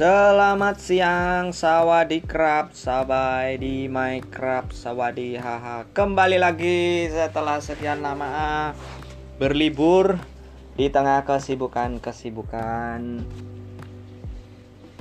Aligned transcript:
Selamat 0.00 0.80
siang, 0.80 1.52
krab, 2.24 2.72
sabai 2.72 3.60
di 3.60 3.84
Minecraft, 3.84 4.72
sawadi 4.72 5.36
haha. 5.36 5.84
Kembali 5.92 6.40
lagi 6.40 7.04
setelah 7.12 7.60
sekian 7.60 8.00
lama 8.00 8.72
berlibur 9.36 10.16
di 10.80 10.88
tengah 10.88 11.20
kesibukan-kesibukan 11.28 13.20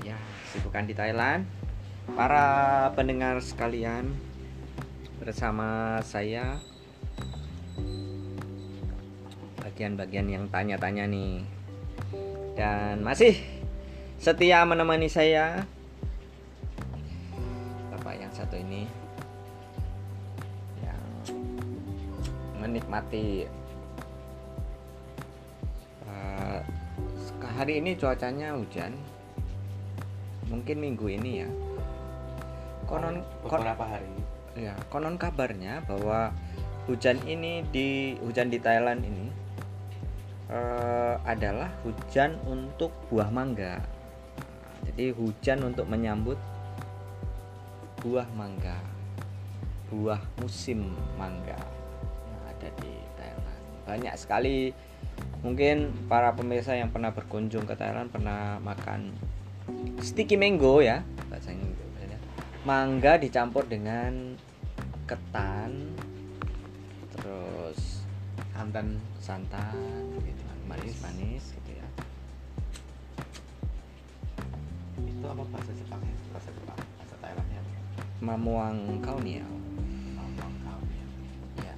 ya, 0.03 0.19
kesibukan 0.19 0.83
di 0.83 0.91
Thailand. 0.91 1.47
Para 2.11 2.91
pendengar 2.91 3.39
sekalian, 3.39 4.11
bersama 5.23 6.03
saya 6.03 6.59
bagian-bagian 9.63 10.27
yang 10.27 10.51
tanya-tanya 10.51 11.07
nih. 11.07 11.47
Dan 12.59 13.07
masih 13.07 13.58
setia 14.19 14.67
menemani 14.67 15.07
saya. 15.07 15.63
Bapak 17.95 18.19
yang 18.19 18.31
satu 18.35 18.59
ini? 18.59 18.83
Yang 20.83 21.03
menikmati 22.59 23.47
uh, 26.03 26.59
hari 27.55 27.79
ini 27.79 27.95
cuacanya 27.95 28.59
hujan. 28.59 28.91
Mungkin 30.51 30.83
minggu 30.83 31.07
ini 31.07 31.47
ya. 31.47 31.49
Konon 32.91 33.23
beberapa 33.47 33.87
hari. 33.87 34.11
Ya 34.59 34.75
konon 34.91 35.15
kabarnya 35.15 35.79
bahwa 35.87 36.35
hujan 36.91 37.23
ini 37.23 37.63
di 37.71 38.19
hujan 38.19 38.51
di 38.51 38.59
Thailand 38.59 38.99
ini 38.99 39.31
uh, 40.51 41.15
adalah 41.23 41.71
hujan 41.87 42.35
untuk 42.43 42.91
buah 43.07 43.31
mangga 43.31 43.79
jadi 44.87 45.11
hujan 45.15 45.59
untuk 45.67 45.85
menyambut 45.87 46.37
buah 47.99 48.27
mangga 48.35 48.79
buah 49.89 50.21
musim 50.39 50.93
mangga 51.17 51.57
yang 52.29 52.43
ada 52.45 52.69
di 52.77 52.93
Thailand. 53.17 53.63
Banyak 53.89 54.15
sekali. 54.21 54.69
Mungkin 55.41 56.05
para 56.05 56.35
pemirsa 56.37 56.77
yang 56.77 56.93
pernah 56.93 57.09
berkunjung 57.09 57.65
ke 57.65 57.73
Thailand 57.73 58.13
pernah 58.13 58.61
makan 58.61 59.15
sticky 60.03 60.35
mango 60.35 60.81
ya 60.83 61.03
bahasanya 61.31 61.69
mangga 62.67 63.15
dicampur 63.15 63.63
dengan 63.63 64.35
ketan 65.07 65.95
terus 67.15 68.03
santan 68.51 68.99
santan 69.23 69.75
gitu 70.21 70.43
manis-manis 70.67 71.55
gitu 71.55 71.68
apa 75.27 75.43
bahasa 75.51 75.71
Jepangnya 75.75 76.15
bahasa 76.31 76.49
Jepang 76.55 76.79
bahasa 76.95 77.15
Thailandnya 77.19 77.61
Mamuang 78.19 78.99
Kauniao. 79.03 79.55
Mamuang 80.15 80.55
Kauniao. 80.63 81.11
Ya 81.63 81.75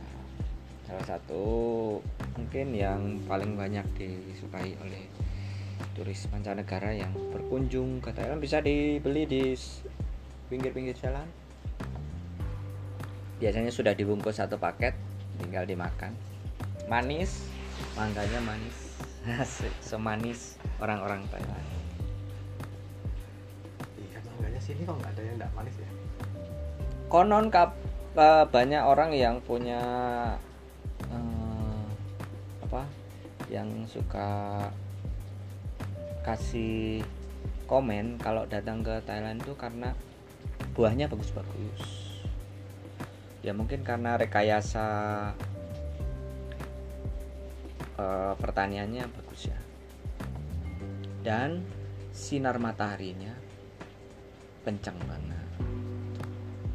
salah 0.86 1.06
satu 1.06 1.44
mungkin 2.38 2.73
yang 2.73 3.22
paling 3.25 3.58
banyak 3.58 3.86
disukai 3.98 4.73
oleh 4.81 5.06
turis 5.98 6.30
mancanegara 6.30 6.94
yang 6.94 7.14
berkunjung 7.33 8.02
ke 8.02 8.14
Thailand 8.14 8.42
bisa 8.42 8.61
dibeli 8.61 9.25
di 9.25 9.53
pinggir-pinggir 10.50 10.98
jalan. 10.98 11.26
Biasanya 13.42 13.73
sudah 13.73 13.98
dibungkus 13.98 14.38
satu 14.38 14.61
paket 14.61 14.94
tinggal 15.42 15.66
dimakan. 15.66 16.14
Manis 16.86 17.50
mangganya 17.98 18.38
manis. 18.42 18.78
Semanis 19.94 20.58
orang-orang 20.81 21.22
Thailand 21.30 21.80
sini 24.72 24.88
kok 24.88 24.95
nggak 25.03 25.11
ada 25.11 25.21
yang 25.27 25.36
nggak 25.36 25.52
manis 25.52 25.76
ya? 25.76 25.89
Konon 27.11 27.52
kap 27.52 27.76
uh, 28.15 28.48
banyak 28.48 28.80
orang 28.87 29.11
yang 29.11 29.43
punya 29.43 29.83
uh, 31.11 31.83
apa 32.64 32.87
yang 33.52 33.67
suka 33.92 34.64
kasih 36.23 37.04
komen 37.67 38.15
kalau 38.23 38.48
datang 38.48 38.80
ke 38.80 39.04
Thailand 39.04 39.43
itu 39.43 39.52
karena 39.59 39.92
buahnya 40.71 41.11
bagus-bagus. 41.11 42.15
Ya 43.43 43.52
mungkin 43.52 43.83
karena 43.83 44.15
rekayasa 44.15 44.88
uh, 47.99 48.33
pertaniannya 48.39 49.03
bagus 49.03 49.52
ya. 49.52 49.59
Dan 51.27 51.67
sinar 52.15 52.55
mataharinya 52.55 53.40
kencang 54.61 54.98
banget. 55.10 55.48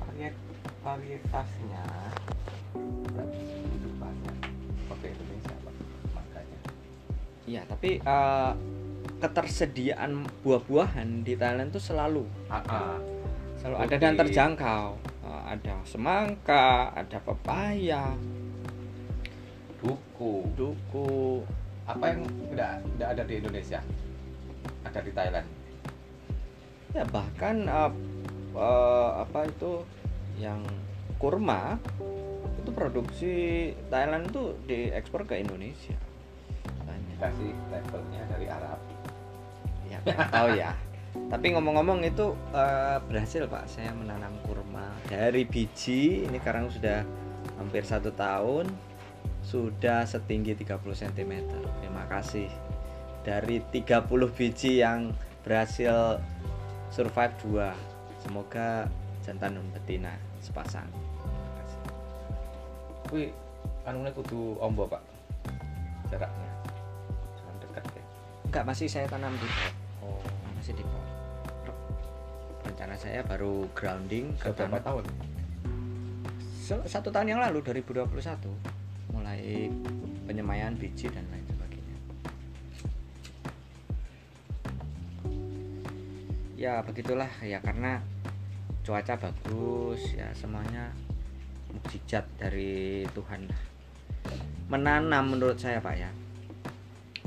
Variet, 0.03 0.37
varietasnya 0.83 1.87
banyak 3.97 4.39
oke 4.93 5.07
Indonesia 5.07 5.57
makanya. 6.15 6.59
Iya 7.49 7.63
tapi 7.67 7.91
uh, 8.05 8.53
ketersediaan 9.17 10.29
buah-buahan 10.45 11.25
di 11.25 11.35
Thailand 11.35 11.73
tuh 11.73 11.83
selalu. 11.83 12.25
Uh 12.53 12.57
-uh. 12.61 12.97
selalu 13.61 13.77
ada 13.83 13.97
dan 13.97 14.15
terjangkau. 14.15 14.87
Uh, 15.27 15.43
ada 15.49 15.75
semangka 15.89 16.93
ada 16.95 17.19
pepaya. 17.19 18.15
Duku. 19.81 20.47
Duku. 20.55 21.43
Apa 21.87 22.15
yang 22.15 22.27
tidak 22.51 22.83
tidak 22.83 23.09
ada 23.15 23.23
di 23.23 23.35
Indonesia? 23.39 23.81
Ada 24.83 25.01
di 25.03 25.13
Thailand 25.15 25.56
ya 26.97 27.05
bahkan 27.13 27.69
uh, 27.69 27.93
uh, 28.57 29.21
apa 29.21 29.45
itu 29.45 29.85
yang 30.41 30.65
kurma 31.21 31.77
itu 32.61 32.71
produksi 32.73 33.35
Thailand 33.93 34.33
tuh 34.33 34.57
diekspor 34.65 35.29
ke 35.29 35.39
Indonesia. 35.39 35.95
Banyak. 36.83 37.17
Kasih 37.21 37.53
levelnya 37.71 38.23
dari 38.33 38.47
Arab. 38.49 38.81
Ya 39.87 40.03
tahu 40.35 40.49
ya. 40.57 40.73
Tapi 41.31 41.47
ngomong-ngomong 41.57 42.05
itu 42.05 42.35
uh, 42.53 42.99
berhasil 43.07 43.47
pak. 43.47 43.71
Saya 43.71 43.93
menanam 43.95 44.35
kurma 44.45 44.89
dari 45.07 45.47
biji. 45.47 46.27
Ini 46.27 46.37
sekarang 46.43 46.73
sudah 46.73 47.07
hampir 47.61 47.87
satu 47.87 48.11
tahun. 48.13 48.67
Sudah 49.47 50.03
setinggi 50.03 50.59
30 50.59 50.83
cm 50.83 51.33
terima 51.81 52.05
kasih. 52.11 52.51
Dari 53.23 53.63
30 53.63 54.11
biji 54.35 54.83
yang 54.83 55.15
berhasil 55.47 56.19
survive 56.91 57.35
dua. 57.43 57.69
Semoga 58.23 58.91
jantan 59.23 59.59
dan 59.59 59.67
betina 59.71 60.13
sepasang. 60.43 60.87
Wih, 63.15 63.31
anune 63.87 64.11
kudu 64.11 64.59
ombo 64.59 64.91
pak? 64.91 65.03
Jaraknya. 66.11 66.51
Jangan 67.39 67.55
dekat 67.63 67.85
ya. 67.95 68.05
Enggak 68.51 68.65
masih 68.67 68.87
saya 68.91 69.07
tanam 69.07 69.31
di 69.39 69.47
pot. 69.47 69.75
Oh. 70.03 70.23
Masih 70.59 70.75
di 70.75 70.83
pot. 70.83 71.07
Rencana 72.67 72.95
saya 72.99 73.23
baru 73.23 73.71
grounding 73.79 74.35
ke 74.43 74.51
berapa 74.51 74.83
tahun? 74.83 75.07
Satu 76.67 77.15
tahun 77.15 77.31
yang 77.31 77.41
lalu 77.47 77.63
2021 77.63 78.11
mulai 79.15 79.71
penyemaian 80.27 80.75
biji 80.75 81.07
dan 81.07 81.23
lain 81.31 81.46
ya 86.57 86.81
begitulah. 86.83 87.29
Ya 87.45 87.61
karena 87.61 88.01
cuaca 88.83 89.15
bagus 89.21 90.01
ya 90.17 90.33
semuanya 90.33 90.91
mukjizat 91.71 92.25
dari 92.41 93.05
Tuhan. 93.13 93.47
Menanam 94.73 95.37
menurut 95.37 95.61
saya 95.61 95.79
pak 95.79 95.95
ya. 95.95 96.11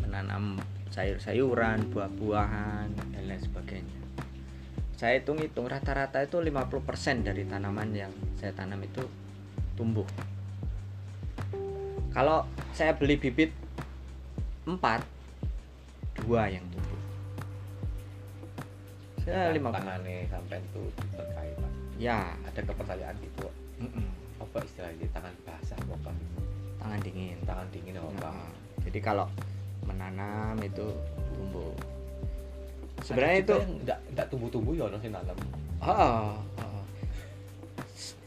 Menanam 0.01 0.57
sayur-sayuran 0.89 1.93
buah-buahan 1.93 3.13
dan 3.13 3.23
lain 3.23 3.39
sebagainya. 3.39 3.99
Saya 4.99 5.21
hitung-hitung 5.21 5.71
rata-rata 5.71 6.19
itu 6.19 6.43
50% 6.43 7.23
dari 7.23 7.47
tanaman 7.47 7.95
yang 7.95 8.11
saya 8.35 8.51
tanam 8.51 8.83
itu 8.83 9.05
tumbuh. 9.79 10.03
Kalau 12.11 12.43
saya 12.75 12.91
beli 12.97 13.15
bibit 13.15 13.55
4 14.67 14.75
dua 16.19 16.51
yang 16.51 16.67
ya 19.29 19.53
lima 19.53 19.69
tangane 19.69 20.25
sampai 20.25 20.57
itu 20.57 20.81
terkait 21.13 21.53
pak 21.53 21.71
ya. 22.01 22.33
Ada 22.49 22.59
kepercayaan 22.65 23.15
gitu 23.21 23.47
mm 23.79 23.89
-mm. 23.93 24.07
apa 24.41 24.57
istilahnya 24.65 25.07
tangan 25.13 25.33
basah 25.45 25.77
apa 25.77 26.11
tangan 26.81 26.99
dingin. 27.05 27.37
Tangan 27.45 27.67
dingin 27.69 27.95
apa 28.01 28.09
nah, 28.17 28.49
jadi 28.89 28.99
kalau 29.05 29.27
menanam 29.85 30.57
itu 30.65 30.87
tumbuh. 31.37 31.73
Sebenarnya 33.05 33.37
itu 33.45 33.55
tidak 33.85 33.99
tidak 34.11 34.25
tumbuh-tumbuh 34.27 34.73
ya 34.75 34.83
orang 34.91 34.99
nanam 35.07 35.37
oh, 35.79 36.35
oh. 36.59 36.83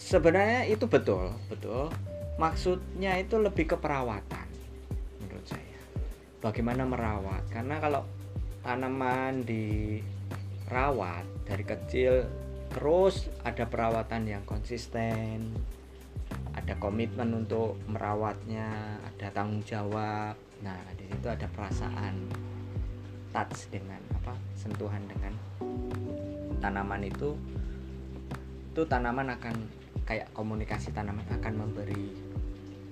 sebenarnya 0.00 0.64
itu 0.68 0.88
betul 0.88 1.32
betul. 1.52 1.92
Maksudnya 2.40 3.20
itu 3.20 3.36
lebih 3.36 3.68
ke 3.68 3.76
perawatan 3.76 4.48
menurut 5.20 5.44
saya. 5.44 5.78
Bagaimana 6.40 6.88
merawat? 6.88 7.44
Karena 7.52 7.76
kalau 7.78 8.02
tanaman 8.64 9.44
di 9.44 10.00
rawat 10.72 11.28
dari 11.44 11.68
kecil 11.68 12.24
terus 12.72 13.28
ada 13.44 13.68
perawatan 13.68 14.24
yang 14.24 14.42
konsisten 14.48 15.52
ada 16.52 16.74
komitmen 16.76 17.32
untuk 17.32 17.80
merawatnya 17.88 18.98
ada 19.02 19.28
tanggung 19.32 19.64
jawab. 19.64 20.36
Nah 20.62 20.78
di 20.94 21.08
situ 21.08 21.26
ada 21.28 21.48
perasaan 21.48 22.28
touch 23.32 23.72
dengan 23.72 23.98
apa 24.12 24.36
sentuhan 24.52 25.00
dengan 25.08 25.32
tanaman 26.60 27.02
itu 27.02 27.34
itu 28.72 28.82
tanaman 28.86 29.32
akan 29.36 29.56
kayak 30.04 30.28
komunikasi 30.36 30.92
tanaman 30.92 31.24
akan 31.28 31.66
memberi 31.66 32.12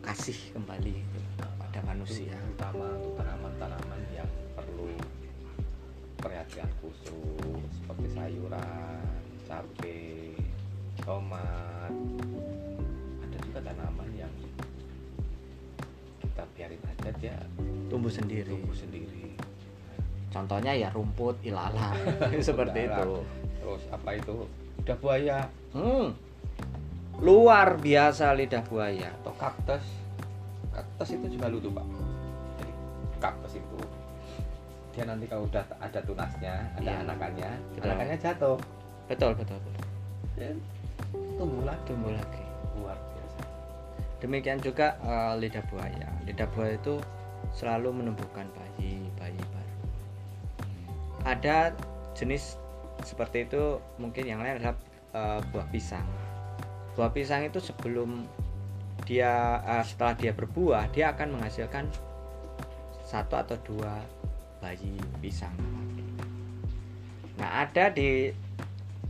kasih 0.01 0.37
kembali 0.57 0.95
gitu 0.97 1.47
pada 1.61 1.81
manusia. 1.85 2.35
Utama 2.57 2.89
untuk 2.97 3.15
tanaman-tanaman 3.21 4.01
yang 4.17 4.31
perlu 4.57 4.89
perhatian 6.21 6.69
khusus 6.81 7.40
seperti 7.91 8.15
sayuran, 8.15 9.03
cabai, 9.51 10.31
tomat. 11.03 11.91
Ada 13.19 13.37
juga 13.43 13.59
tanaman 13.67 14.07
yang 14.15 14.31
kita 16.23 16.47
biarin 16.55 16.79
aja 16.87 17.11
dia 17.19 17.35
tumbuh 17.91 18.07
sendiri 18.07 18.47
tumbuh 18.47 18.79
sendiri. 18.79 19.35
contohnya 20.31 20.71
ya 20.71 20.95
rumput 20.95 21.43
ilalang 21.43 21.99
seperti 22.47 22.87
itu. 22.87 23.27
Terus 23.59 23.83
apa 23.91 24.11
itu? 24.15 24.47
Lidah 24.79 24.99
buaya 25.03 25.39
hmm. 25.75 26.07
luar 27.27 27.75
biasa 27.75 28.39
lidah 28.39 28.63
buaya 28.71 29.11
atau 29.19 29.35
kaktus. 29.35 29.83
Kaktus 30.71 31.19
itu 31.19 31.27
juga 31.27 31.51
lucu 31.51 31.75
pak. 31.75 31.87
Jadi 32.63 32.73
kaktus 33.19 33.59
itu 33.59 33.79
dia 34.91 35.05
nanti 35.05 35.25
kalau 35.25 35.47
udah 35.47 35.63
ada 35.79 36.01
tunasnya, 36.03 36.55
ada 36.75 36.83
Iya. 36.83 37.03
anakannya, 37.03 37.51
Betul. 37.73 37.87
anakannya 37.87 38.17
jatuh, 38.19 38.57
betul 39.07 39.31
betul, 39.35 39.59
betul. 39.59 39.85
dia 40.35 40.51
tumbuh 41.37 41.63
lagi. 41.63 41.83
tumbuh 41.85 42.13
lagi 42.13 42.45
Luar 42.75 42.97
biasa. 42.97 43.41
demikian 44.19 44.59
juga 44.59 44.95
eh, 45.01 45.33
lidah 45.39 45.65
buaya 45.69 46.09
lidah 46.25 46.49
buaya 46.53 46.75
itu 46.75 46.99
selalu 47.51 47.89
menumbuhkan 47.93 48.47
bayi 48.53 49.09
bayi 49.17 49.41
baru 49.51 49.77
ada 51.25 51.73
jenis 52.13 52.57
seperti 53.03 53.49
itu 53.49 53.81
mungkin 53.97 54.25
yang 54.25 54.41
lain 54.41 54.61
adalah 54.61 54.77
eh, 55.13 55.41
buah 55.51 55.67
pisang 55.69 56.07
buah 56.95 57.11
pisang 57.11 57.45
itu 57.45 57.59
sebelum 57.59 58.25
dia 59.05 59.33
eh, 59.61 59.85
setelah 59.85 60.15
dia 60.15 60.33
berbuah 60.33 60.89
dia 60.93 61.11
akan 61.11 61.37
menghasilkan 61.37 61.85
satu 63.03 63.35
atau 63.35 63.57
dua 63.65 63.99
bayi 64.61 65.01
pisang. 65.25 65.57
Nah 67.41 67.65
ada 67.65 67.89
di 67.91 68.29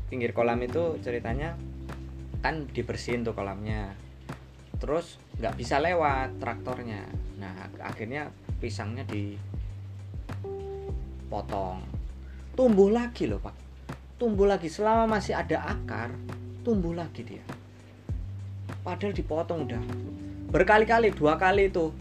pinggir 0.07 0.31
kolam 0.31 0.63
itu 0.63 0.97
ceritanya 1.03 1.59
kan 2.41 2.71
dibersihin 2.71 3.27
tuh 3.27 3.35
kolamnya. 3.35 3.93
Terus 4.79 5.19
nggak 5.37 5.59
bisa 5.59 5.83
lewat 5.83 6.39
traktornya. 6.39 7.05
Nah 7.37 7.69
ak- 7.69 7.83
akhirnya 7.83 8.31
pisangnya 8.63 9.03
dipotong. 11.29 11.83
Tumbuh 12.55 12.91
lagi 12.95 13.27
loh 13.27 13.43
pak. 13.43 13.55
Tumbuh 14.17 14.47
lagi. 14.47 14.71
Selama 14.71 15.19
masih 15.19 15.35
ada 15.35 15.67
akar 15.67 16.15
tumbuh 16.63 16.95
lagi 16.95 17.27
dia. 17.27 17.43
Padahal 18.87 19.13
dipotong 19.13 19.67
udah. 19.69 19.83
Berkali-kali 20.51 21.11
dua 21.13 21.37
kali 21.37 21.69
itu 21.69 21.93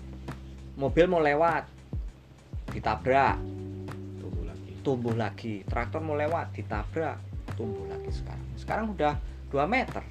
mobil 0.79 1.05
mau 1.11 1.19
lewat 1.19 1.78
ditabrak. 2.71 3.37
Tumbuh 4.21 4.43
lagi. 4.45 4.71
tumbuh 4.85 5.15
lagi. 5.15 5.53
Traktor 5.67 6.01
mau 6.01 6.15
lewat 6.15 6.55
ditabrak 6.55 7.17
tumbuh 7.59 7.85
lagi 7.91 8.11
sekarang. 8.13 8.47
Sekarang 8.55 8.85
udah 8.95 9.13
2 9.51 9.65
meter. 9.67 10.03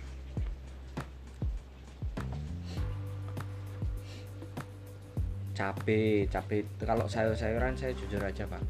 Cabe 5.56 6.28
cabe. 6.30 6.68
Kalau 6.78 7.10
sayur-sayuran 7.10 7.74
saya 7.74 7.96
jujur 7.96 8.22
aja 8.22 8.46
pak. 8.46 8.62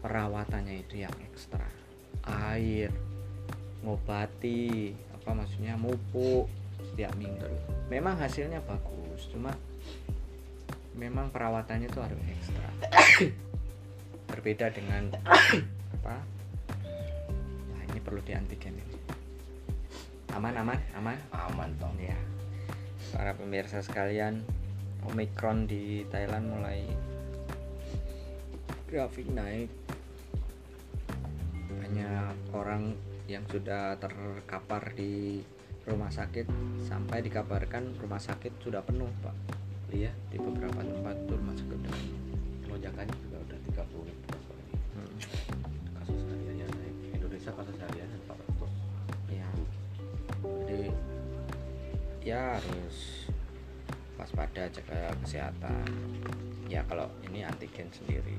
Perawatannya 0.00 0.80
itu 0.80 1.04
yang 1.04 1.14
ekstra. 1.28 1.68
Air 2.26 2.90
ngobati 3.84 4.92
apa 5.12 5.30
maksudnya 5.32 5.76
mupuk 5.76 6.48
setiap 6.82 7.12
minggu. 7.14 7.46
Memang 7.92 8.18
hasilnya 8.18 8.58
bagus 8.64 9.28
cuma 9.30 9.52
memang 10.94 11.30
perawatannya 11.30 11.86
itu 11.86 12.00
harus 12.02 12.18
ekstra. 12.26 12.68
Berbeda 14.30 14.70
dengan 14.74 15.10
apa? 16.00 16.16
Nah 17.70 17.82
ini 17.90 17.98
perlu 18.02 18.22
di 18.22 18.32
antigen 18.34 18.78
ini. 18.78 18.96
Aman 20.34 20.54
aman 20.54 20.78
aman? 20.94 21.18
Aman 21.34 21.70
toh. 21.78 21.90
ya 21.98 22.16
para 23.10 23.34
pemirsa 23.34 23.82
sekalian 23.82 24.46
Omicron 25.10 25.66
di 25.66 26.06
Thailand 26.12 26.46
mulai 26.46 26.86
grafik 28.86 29.26
naik. 29.32 29.70
Banyak 31.70 32.54
orang 32.54 32.94
yang 33.26 33.42
sudah 33.46 33.98
terkapar 33.98 34.94
di 34.94 35.42
rumah 35.86 36.10
sakit 36.12 36.46
sampai 36.86 37.22
dikabarkan 37.24 37.96
rumah 37.98 38.20
sakit 38.20 38.62
sudah 38.62 38.84
penuh 38.84 39.08
pak 39.24 39.59
Iya. 39.90 40.12
di 40.30 40.38
beberapa 40.38 40.80
tempat 40.80 41.16
tuh 41.26 41.38
sakit 41.38 41.76
udah 41.82 41.92
penuh 41.92 42.18
Lonjakannya 42.70 43.16
juga 43.26 43.36
udah 43.42 43.58
30 43.74 44.06
ribu. 44.06 44.26
Hmm. 44.94 45.12
Kasus 45.98 46.20
hariannya 46.30 46.66
naik. 46.70 46.94
Indonesia 47.18 47.50
kasus 47.50 47.76
hariannya 47.78 48.18
400. 48.26 48.70
ya 49.30 49.48
jadi 50.66 50.90
ya 52.22 52.40
harus 52.58 53.26
waspada 54.18 54.68
jaga 54.70 55.14
kesehatan 55.24 55.86
ya 56.68 56.84
kalau 56.86 57.08
ini 57.26 57.42
antigen 57.42 57.88
sendiri 57.90 58.36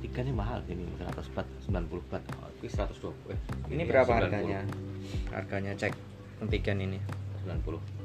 Ikannya 0.00 0.34
mahal 0.34 0.58
ini 0.66 0.82
100 0.98 1.12
bat, 1.36 1.46
90 1.70 2.02
bat. 2.10 2.24
Oh, 2.42 2.50
ini 2.58 2.68
120. 2.72 3.30
Eh, 3.30 3.38
ini 3.70 3.82
iya, 3.84 3.90
berapa 3.94 4.10
90. 4.10 4.18
harganya 4.26 4.60
harganya 5.30 5.72
cek 5.76 5.94
antigen 6.42 6.78
ini 6.82 6.98
90. 7.46 7.99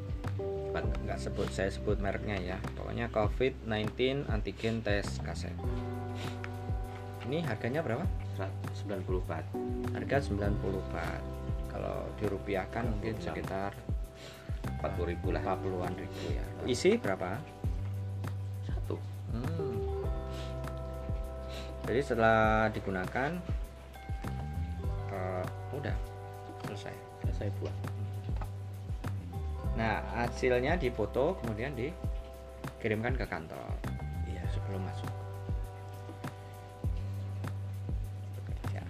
Nggak 0.76 1.20
sebut 1.22 1.48
saya 1.54 1.72
sebut 1.72 2.02
mereknya 2.02 2.36
ya 2.36 2.58
pokoknya 2.76 3.08
COVID-19 3.14 4.28
antigen 4.28 4.84
tes 4.84 5.06
kaset 5.24 5.54
ini 7.26 7.42
harganya 7.42 7.82
berapa 7.82 8.06
90 8.38 9.26
bat. 9.26 9.46
harga 9.96 10.18
90 10.30 10.94
baht 10.94 11.24
kalau 11.72 12.06
dirupiahkan 12.22 12.84
mungkin 12.86 13.18
46. 13.18 13.26
sekitar 13.26 13.72
40 14.82 15.12
ribu 15.12 15.34
lah. 15.34 15.42
40-an 15.42 15.94
ribu 15.98 16.24
ya 16.34 16.46
isi 16.70 16.98
berapa 16.98 17.38
Satu. 18.66 18.98
Hmm. 19.34 19.78
Jadi 21.86 22.02
setelah 22.02 22.66
digunakan 22.74 23.30
eh, 25.14 25.46
udah 25.74 25.96
selesai. 26.66 26.96
Selesai 27.22 27.48
buat. 27.62 27.95
Nah 29.76 30.00
hasilnya 30.16 30.80
difoto 30.80 31.36
kemudian 31.44 31.76
dikirimkan 31.76 33.20
ke 33.20 33.28
kantor. 33.28 33.60
Iya 34.24 34.44
sebelum 34.56 34.82
masuk. 34.88 35.12
Bekerja. 38.40 38.82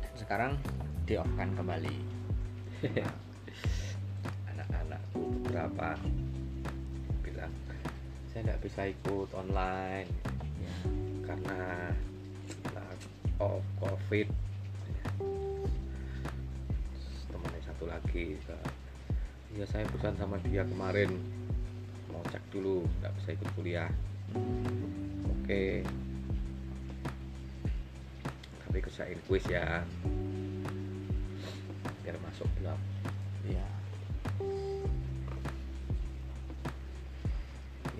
Dan 0.00 0.12
sekarang 0.16 0.52
di 1.04 1.20
off 1.20 1.28
kan 1.36 1.52
kembali. 1.52 1.96
Anak-anakku 4.56 5.20
beberapa 5.44 6.00
bilang 7.20 7.52
saya 8.32 8.52
nggak 8.52 8.62
bisa 8.64 8.88
ikut 8.88 9.28
online 9.36 10.08
Ya. 10.56 10.72
karena 11.20 11.92
karena 12.64 12.84
oh, 13.38 13.60
covid 13.76 14.24
lagi 18.16 18.40
ya 19.60 19.68
saya 19.68 19.84
pesan 19.92 20.16
sama 20.16 20.40
dia 20.40 20.64
kemarin 20.64 21.20
mau 22.08 22.24
cek 22.32 22.40
dulu 22.48 22.80
nggak 23.04 23.12
bisa 23.20 23.28
ikut 23.36 23.48
kuliah 23.52 23.92
oke 25.28 25.84
tapi 28.64 28.78
kerjain 28.80 29.20
kuis 29.28 29.44
ya 29.44 29.84
biar 32.00 32.16
masuk 32.24 32.48
bilang 32.56 32.80
Iya. 33.46 33.68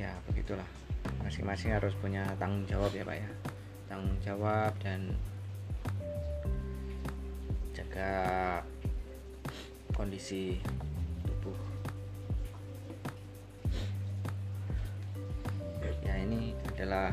Ya 0.01 0.11
begitulah. 0.27 0.67
Masing-masing 1.23 1.77
harus 1.77 1.95
punya 2.03 2.27
tanggung 2.41 2.67
jawab 2.67 2.91
ya 2.97 3.07
pak 3.07 3.21
ya. 3.21 3.31
Tanggung 3.87 4.19
jawab 4.25 4.75
dan 4.83 5.15
jaga 7.79 8.56
kondisi 10.17 10.57
tubuh. 11.29 11.61
Ya 16.01 16.17
ini 16.25 16.57
adalah 16.73 17.13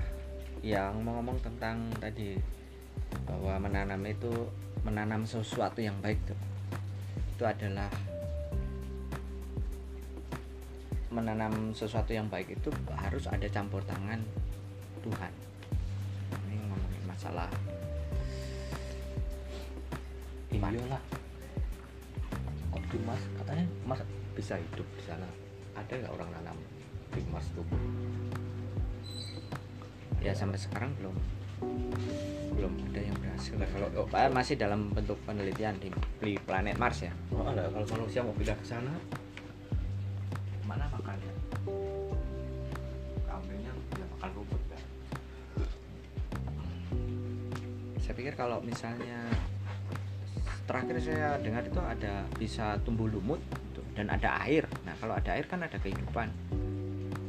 yang 0.64 1.04
mau 1.04 1.20
ngomong 1.20 1.36
tentang 1.44 1.92
tadi 2.00 2.40
bahwa 3.28 3.68
menanam 3.68 4.00
itu 4.08 4.32
menanam 4.88 5.28
sesuatu 5.28 5.84
yang 5.84 6.00
baik 6.00 6.16
tuh. 6.24 6.40
Itu 7.36 7.44
adalah 7.44 7.92
menanam 11.12 11.76
sesuatu 11.76 12.16
yang 12.16 12.32
baik 12.32 12.56
itu 12.56 12.72
harus 12.88 13.28
ada 13.28 13.52
campur 13.52 13.84
tangan 13.84 14.24
Tuhan. 15.04 15.34
Ini 16.48 16.56
ngomongin 16.72 17.04
masalah 17.04 17.52
iyalah 20.56 21.23
kok 22.94 23.02
mas 23.10 23.22
katanya 23.42 23.66
mas 23.90 24.02
bisa 24.38 24.54
hidup 24.62 24.86
di 24.94 25.04
sana. 25.10 25.26
Ada 25.74 26.06
nggak 26.06 26.14
orang 26.14 26.30
nanam 26.30 26.58
di 27.10 27.26
Mars 27.34 27.50
tuh? 27.58 27.66
Ya 30.22 30.38
sampai 30.38 30.62
sekarang 30.62 30.94
belum. 31.02 31.16
Belum 32.54 32.74
ada 32.94 33.02
yang 33.02 33.18
berhasil. 33.18 33.58
Nah, 33.58 33.66
kalau 33.74 33.90
oh, 33.98 34.06
Pak, 34.06 34.30
masih 34.30 34.54
dalam 34.62 34.94
bentuk 34.94 35.18
penelitian 35.26 35.74
di, 35.82 35.90
di 36.22 36.38
planet 36.38 36.78
Mars 36.78 37.02
ya? 37.02 37.10
Oh, 37.34 37.50
ada. 37.50 37.66
Kalau 37.74 37.86
manusia 37.98 38.22
mau 38.22 38.38
pindah 38.38 38.54
ke 38.62 38.66
sana 38.70 38.94
mana 40.70 40.86
makannya? 40.94 41.34
Kambingnya 43.26 43.74
ya 43.98 44.06
makan 44.18 44.30
rumput 44.38 44.62
kan 44.70 44.82
saya 48.04 48.20
pikir 48.20 48.36
kalau 48.36 48.60
misalnya 48.60 49.24
terakhir 50.74 50.98
saya 51.06 51.38
dengar 51.38 51.62
itu 51.62 51.78
ada 51.78 52.26
bisa 52.34 52.82
tumbuh 52.82 53.06
lumut 53.06 53.38
gitu, 53.70 53.86
dan 53.94 54.10
ada 54.10 54.42
air. 54.42 54.66
Nah 54.90 54.98
kalau 54.98 55.14
ada 55.14 55.38
air 55.38 55.46
kan 55.46 55.62
ada 55.62 55.78
kehidupan. 55.78 56.34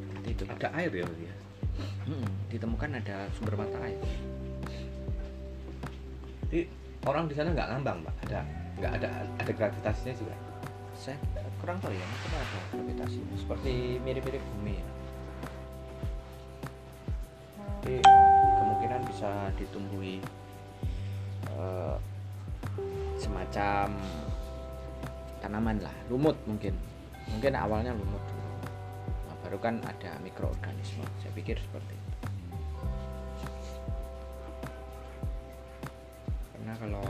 Seperti 0.09 0.29
itu 0.33 0.45
ada 0.49 0.73
air 0.81 0.89
ya 0.89 1.05
ya? 1.05 1.35
Hmm, 2.09 2.25
ditemukan 2.49 3.05
ada 3.05 3.29
sumber 3.37 3.61
mata 3.61 3.77
air. 3.85 4.01
Jadi 6.49 6.65
orang 7.05 7.29
di 7.29 7.37
sana 7.37 7.53
nggak 7.53 7.69
ngambang 7.69 7.99
mbak 8.01 8.17
ada 8.25 8.41
nggak 8.81 8.93
ada 8.97 9.09
ada 9.37 9.53
gravitasinya 9.53 10.15
juga? 10.17 10.35
Saya 10.97 11.21
kurang 11.61 11.77
tahu 11.85 11.93
ya 11.93 12.01
mungkin 12.01 12.31
ada 12.33 12.59
gravitasi 12.73 13.19
seperti 13.37 14.01
mirip-mirip 14.01 14.41
bumi. 14.57 14.81
Ya 14.81 14.89
tapi 17.85 18.01
kemungkinan 18.57 19.01
bisa 19.13 19.53
ditumbuhi 19.61 20.25
semacam 23.55 23.95
tanaman 25.39 25.79
lah 25.79 25.95
lumut 26.11 26.35
mungkin. 26.43 26.75
Mungkin 27.31 27.55
awalnya 27.55 27.95
lumut. 27.95 28.19
Nah, 29.31 29.37
baru 29.47 29.63
kan 29.63 29.79
ada 29.87 30.19
mikroorganisme. 30.27 31.07
Saya 31.23 31.31
pikir 31.39 31.55
seperti 31.63 31.95
itu. 31.95 32.11
Karena 36.51 36.75
kalau 36.83 37.07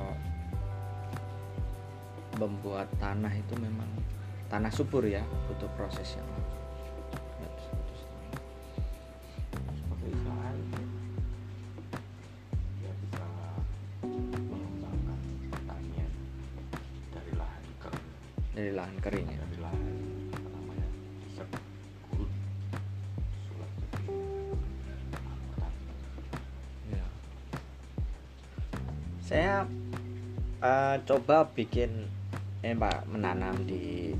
membuat 2.36 2.92
tanah 3.00 3.32
itu 3.32 3.56
memang 3.56 3.88
tanah 4.52 4.68
subur 4.68 5.08
ya 5.08 5.24
butuh 5.48 5.70
proses 5.80 6.12
yang 6.12 6.28
nggak 6.28 6.43
Saya 29.24 29.64
eh, 30.60 30.96
coba 31.08 31.48
bikin 31.56 32.04
ini 32.60 32.76
Pak 32.76 33.08
menanam 33.08 33.56
di 33.64 34.12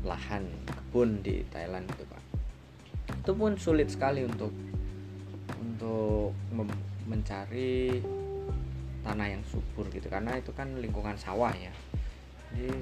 lahan 0.00 0.48
kebun 0.64 1.20
di 1.20 1.44
Thailand 1.52 1.84
itu 1.84 2.08
Pak. 2.08 2.22
Itu 3.20 3.36
pun 3.36 3.60
sulit 3.60 3.92
sekali 3.92 4.24
untuk 4.24 4.48
untuk 5.60 6.32
mencari 7.04 8.00
tanah 9.04 9.26
yang 9.28 9.44
subur 9.44 9.84
gitu 9.92 10.08
karena 10.08 10.40
itu 10.40 10.48
kan 10.56 10.80
lingkungan 10.80 11.20
sawah 11.20 11.52
ya. 11.52 11.72
Jadi 12.56 12.80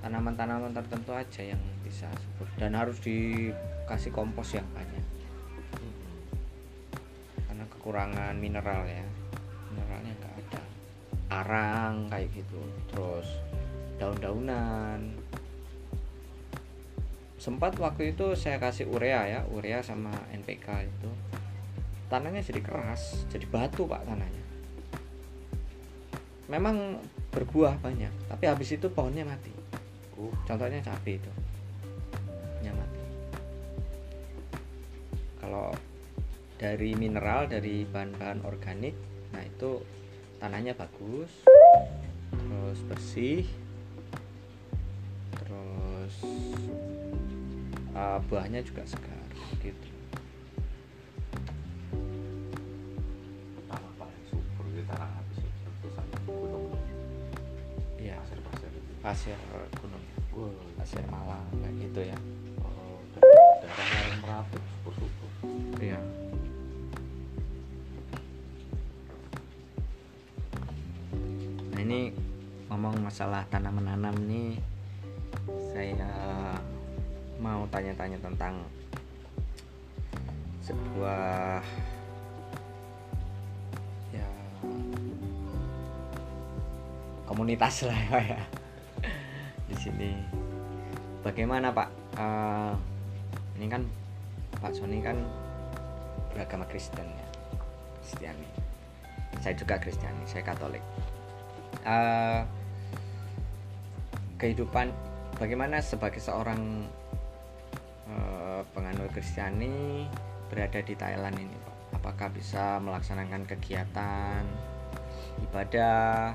tanaman-tanaman 0.00 0.72
tertentu 0.72 1.12
aja 1.12 1.44
yang 1.44 1.60
bisa 1.84 2.08
subur 2.16 2.48
dan 2.56 2.72
harus 2.72 2.96
dikasih 3.04 4.12
kompos 4.16 4.56
yang 4.56 4.68
banyak 4.72 5.04
karena 7.48 7.64
kekurangan 7.72 8.36
mineral 8.36 8.84
ya 8.84 9.00
arang 11.42 12.06
kayak 12.12 12.30
gitu. 12.30 12.60
Terus 12.92 13.28
daun-daunan. 13.98 15.00
Sempat 17.40 17.76
waktu 17.76 18.16
itu 18.16 18.32
saya 18.38 18.56
kasih 18.56 18.88
urea 18.88 19.20
ya 19.28 19.40
urea 19.50 19.84
sama 19.84 20.12
NPK 20.32 20.66
itu. 20.88 21.10
Tanahnya 22.08 22.40
jadi 22.40 22.60
keras 22.62 23.26
jadi 23.28 23.44
batu 23.48 23.84
pak 23.84 24.06
tanahnya. 24.06 24.44
Memang 26.48 27.00
berbuah 27.32 27.80
banyak 27.80 28.30
tapi 28.30 28.44
habis 28.46 28.72
itu 28.72 28.86
pohonnya 28.88 29.26
mati. 29.26 29.52
Uh. 30.16 30.32
Contohnya 30.46 30.80
cabai 30.80 31.20
itu. 31.20 31.32
Pohonnya 32.24 32.72
mati. 32.72 33.02
Kalau 35.42 35.68
dari 36.54 36.96
mineral 36.96 37.50
dari 37.50 37.84
bahan-bahan 37.84 38.46
organik 38.46 38.94
nah 39.34 39.42
itu 39.42 39.82
tanahnya 40.38 40.72
bagus. 40.74 41.30
Terus 42.34 42.78
bersih. 42.90 43.44
Terus 45.34 46.14
uh, 47.94 48.18
buahnya 48.30 48.60
juga 48.66 48.82
segar 48.86 49.28
gitu. 49.62 49.88
Tanah 53.68 53.92
paling 53.98 54.24
subur 54.30 54.66
di 54.74 54.82
tanah 54.88 55.08
habis 55.08 55.38
itu 55.42 55.60
letusan 55.66 56.06
gunung. 56.26 56.74
Ya 58.00 58.18
pasir 58.22 58.38
pasir. 58.42 58.70
Itu 58.72 58.92
pasir 59.02 59.38
gunung. 59.78 60.04
Wah, 60.34 60.50
pasir 60.82 61.04
malang 61.06 61.46
kayak 61.62 61.74
gitu 61.78 62.00
ya. 62.10 62.18
Oh, 62.62 62.98
daerah 63.14 64.02
yang 64.10 64.20
merapi 64.22 64.58
subur 64.58 64.92
subur 64.98 65.30
iya 65.78 66.00
masalah 73.04 73.44
tanam 73.52 73.84
menanam 73.84 74.16
nih 74.24 74.56
saya 75.76 76.08
mau 77.36 77.68
tanya-tanya 77.68 78.16
tentang 78.24 78.56
sebuah 80.64 81.60
ya 84.16 84.28
komunitas 87.28 87.84
lah 87.84 88.00
ya 88.24 88.40
di 89.68 89.76
sini. 89.76 90.10
Bagaimana 91.20 91.68
Pak? 91.68 91.88
Eh, 92.16 92.72
ini 93.60 93.66
kan 93.68 93.82
Pak 94.60 94.72
Sony 94.72 95.04
kan 95.04 95.20
beragama 96.32 96.64
Kristen 96.72 97.04
ya 97.04 97.28
Kristiani. 98.00 98.48
Saya 99.44 99.52
juga 99.52 99.76
Kristiani 99.76 100.24
saya 100.24 100.48
Katolik. 100.48 100.84
Eh, 101.84 102.40
kehidupan 104.38 104.90
bagaimana 105.38 105.82
sebagai 105.82 106.22
seorang 106.22 106.86
eh, 108.08 108.60
penganut 108.74 109.10
Kristiani 109.14 110.06
berada 110.50 110.80
di 110.82 110.94
Thailand 110.94 111.36
ini 111.38 111.56
Pak? 111.58 111.74
Apakah 112.02 112.28
bisa 112.34 112.78
melaksanakan 112.82 113.46
kegiatan 113.46 114.42
ibadah 115.50 116.34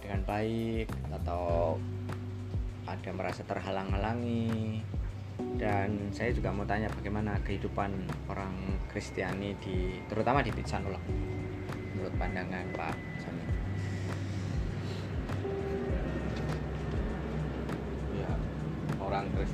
dengan 0.00 0.20
baik 0.26 0.88
atau 1.22 1.76
ada 2.86 3.10
merasa 3.14 3.42
terhalang-halangi? 3.46 4.82
Dan 5.56 6.12
saya 6.12 6.36
juga 6.36 6.52
mau 6.52 6.68
tanya 6.68 6.92
bagaimana 6.92 7.40
kehidupan 7.44 7.90
orang 8.28 8.52
Kristiani 8.92 9.56
di 9.60 9.96
terutama 10.08 10.44
di 10.44 10.52
Pitsanulok 10.52 11.00
menurut 11.96 12.14
pandangan 12.16 12.64
Pak 12.76 13.09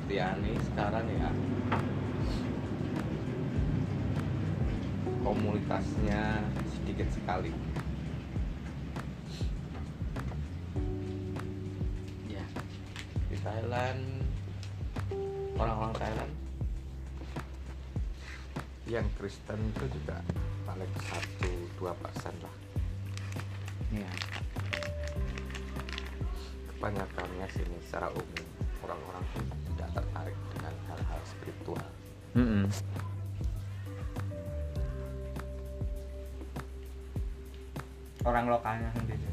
Kristiani 0.07 0.55
sekarang 0.71 1.03
ya. 1.19 1.29
Komunitasnya 5.19 6.39
sedikit 6.71 7.11
sekali. 7.11 7.51
Ya. 12.31 12.39
Di 13.27 13.35
Thailand 13.43 14.23
orang-orang 15.59 15.91
Thailand. 15.99 16.33
Yang 18.87 19.11
Kristen 19.19 19.59
itu 19.75 19.91
juga 19.91 20.23
paling 20.63 20.93
satu 21.03 21.51
dua 21.83 21.91
persen 21.99 22.31
lah. 22.39 22.55
Iya. 23.91 24.11
kebanyakannya 26.71 27.49
sini 27.51 27.75
secara 27.83 28.07
umum 28.15 28.26
Orang 38.37 38.53
lokalnya 38.53 38.93
sendiri. 38.93 39.25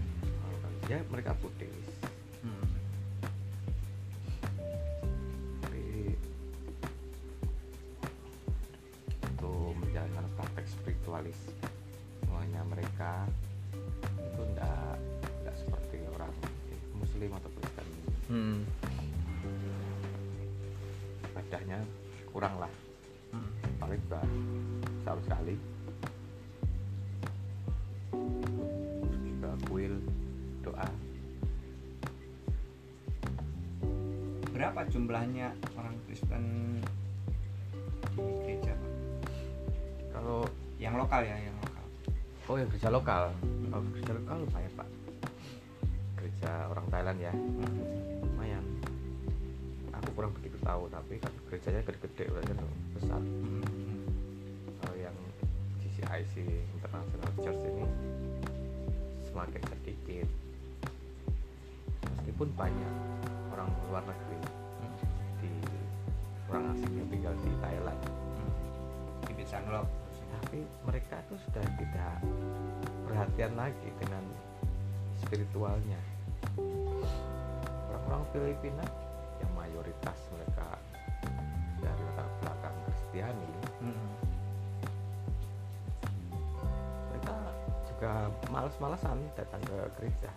ya 0.88 0.96
mereka 1.12 1.36
Buddhis 1.36 1.92
Hmm. 2.40 2.64
tapi 5.60 6.16
itu 9.28 9.52
menjalankan 9.76 10.24
praktek 10.40 10.64
spiritualis 10.72 11.36
semuanya 12.24 12.64
mereka 12.64 13.28
itu 14.24 14.40
tidak 14.56 14.96
tidak 15.20 15.56
seperti 15.60 15.96
orang 16.16 16.32
muslim 16.96 17.28
atau 17.36 17.50
kristen 17.60 17.86
Hmm. 18.32 18.60
ibadahnya 21.28 21.80
kurang 22.32 22.56
lah 22.56 22.72
Hmm. 23.36 23.52
paling 23.76 24.00
sekali 25.20 25.60
doa 30.64 30.88
Berapa 34.48 34.86
jumlahnya 34.86 35.50
orang 35.74 35.96
Kristen 36.06 36.44
di 38.14 38.22
gereja, 38.22 38.70
Pak? 38.70 38.92
kalau 40.14 40.46
Yang 40.78 40.94
lokal 41.00 41.20
ya, 41.22 41.36
yang 41.38 41.56
lokal. 41.58 41.84
oh 42.44 42.56
yang 42.56 42.68
gereja 42.70 42.88
lokal 42.88 43.24
oh 43.68 43.80
gereja 43.90 44.12
lokal 44.12 44.36
lumayan 44.38 44.72
pak 44.74 44.88
gereja 46.14 46.50
orang 46.68 46.86
Thailand 46.88 47.18
ya 47.18 47.32
Hmm. 47.32 48.20
lumayan 48.22 48.64
aku 49.90 50.08
kurang 50.12 50.30
begitu 50.36 50.54
tahu 50.60 50.86
tapi 50.86 51.18
kan 51.18 51.32
gerejanya 51.48 51.80
gede-gede 51.82 52.24
udah 52.28 52.42
kan 52.44 52.56
besar 52.92 53.18
Hmm. 53.18 53.64
kalau 54.78 54.94
yang 54.94 55.16
GCIC 55.80 56.34
International 56.76 57.30
Church 57.40 57.62
ini 57.64 57.84
semakin 59.24 59.62
meskipun 62.34 62.50
banyak 62.58 62.94
orang 63.54 63.70
luar 63.86 64.02
negeri 64.02 64.38
Hmm. 64.42 64.98
di 65.38 65.54
orang 66.50 66.74
asing 66.74 66.92
yang 66.98 67.06
tinggal 67.06 67.30
di 67.38 67.50
Thailand 67.62 68.00
Hmm. 68.02 68.50
Di 69.22 69.32
Pisanglok. 69.38 69.86
tapi 70.34 70.66
mereka 70.82 71.22
tuh 71.30 71.38
sudah 71.46 71.62
tidak 71.78 72.18
perhatian 73.06 73.54
lagi 73.54 73.86
dengan 74.02 74.18
spiritualnya 75.22 75.94
orang-orang 77.86 78.26
Filipina 78.34 78.82
yang 79.38 79.50
mayoritas 79.54 80.18
mereka 80.34 80.74
dari 81.78 82.02
latar 82.02 82.26
belakang 82.42 82.74
Kristiani 82.82 83.50
Hmm. 83.78 84.10
mereka 87.14 87.34
juga 87.86 88.12
males-malesan 88.50 89.22
datang 89.38 89.62
ke 89.62 89.78
gereja 90.02 90.34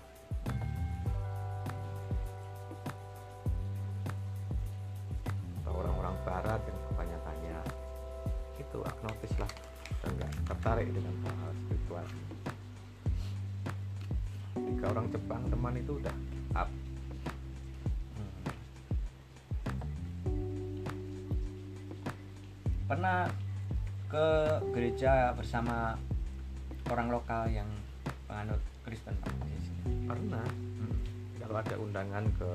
Pernah 22.87 23.27
ke 24.07 24.27
gereja 24.71 25.35
bersama 25.35 25.99
orang 26.87 27.11
lokal 27.11 27.51
yang 27.51 27.67
penganut 28.25 28.59
Kristen 28.81 29.15
Pak? 29.19 29.35
pernah 30.07 30.43
Hmm. 30.79 30.95
kalau 31.37 31.57
ada 31.57 31.75
undangan 31.77 32.23
ke 32.33 32.51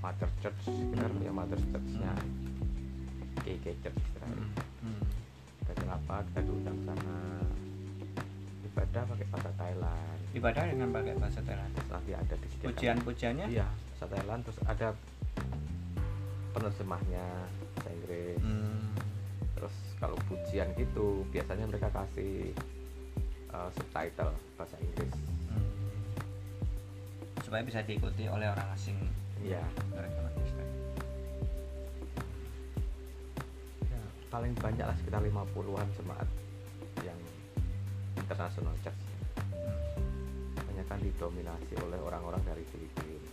Mother 0.00 0.26
Church 0.40 0.62
kita 0.66 0.94
kan 0.96 1.10
punya 1.12 1.30
Mother 1.32 1.58
Church-nya 1.64 2.10
KK 3.40 3.66
Church 3.80 3.98
istilahnya. 4.00 4.46
Hmm. 4.80 5.02
kita 5.58 5.72
kenapa 5.76 6.22
kita 6.24 6.40
diundang 6.42 6.78
sana 6.82 7.18
ibadah 8.64 9.02
pakai 9.06 9.26
bahasa 9.28 9.50
Thailand 9.54 10.18
Ibadah 10.28 10.62
dengan 10.66 10.88
pakai 10.90 11.14
bahasa 11.14 11.40
Thailand. 11.40 11.70
terus 11.72 11.88
nanti 11.88 12.10
ada 12.12 12.34
disediakan 12.36 12.66
Pujian-pujiannya? 12.68 13.46
iya 13.48 13.66
bahasa 13.88 14.06
Thailand 14.08 14.40
terus 14.42 14.58
ada 14.64 14.88
penerjemahnya 16.52 17.26
bahasa 17.72 17.88
Inggris 17.92 18.38
Hmm. 18.40 18.87
Kalau 19.98 20.14
pujian 20.26 20.70
gitu 20.74 21.26
biasanya 21.28 21.66
mereka 21.66 21.90
kasih 21.90 22.54
uh, 23.50 23.66
subtitle 23.72 24.32
bahasa 24.54 24.78
Inggris 24.78 25.14
Hmm. 25.48 25.64
Supaya 27.40 27.64
bisa 27.64 27.80
diikuti 27.80 28.28
oleh 28.28 28.46
orang 28.46 28.68
asing 28.70 28.94
Kristen. 30.36 30.68
ya, 33.88 34.00
paling 34.28 34.52
banyak 34.54 34.84
lah 34.84 34.92
sekitar 34.94 35.24
50-an 35.24 35.88
jemaat 35.96 36.28
yang 37.00 37.16
international 38.14 38.76
church 38.84 39.02
Hmm. 39.48 39.80
banyak 40.54 40.84
kan 40.84 41.00
didominasi 41.00 41.74
oleh 41.80 41.96
orang-orang 41.98 42.42
dari 42.44 42.62
Filipina 42.68 43.24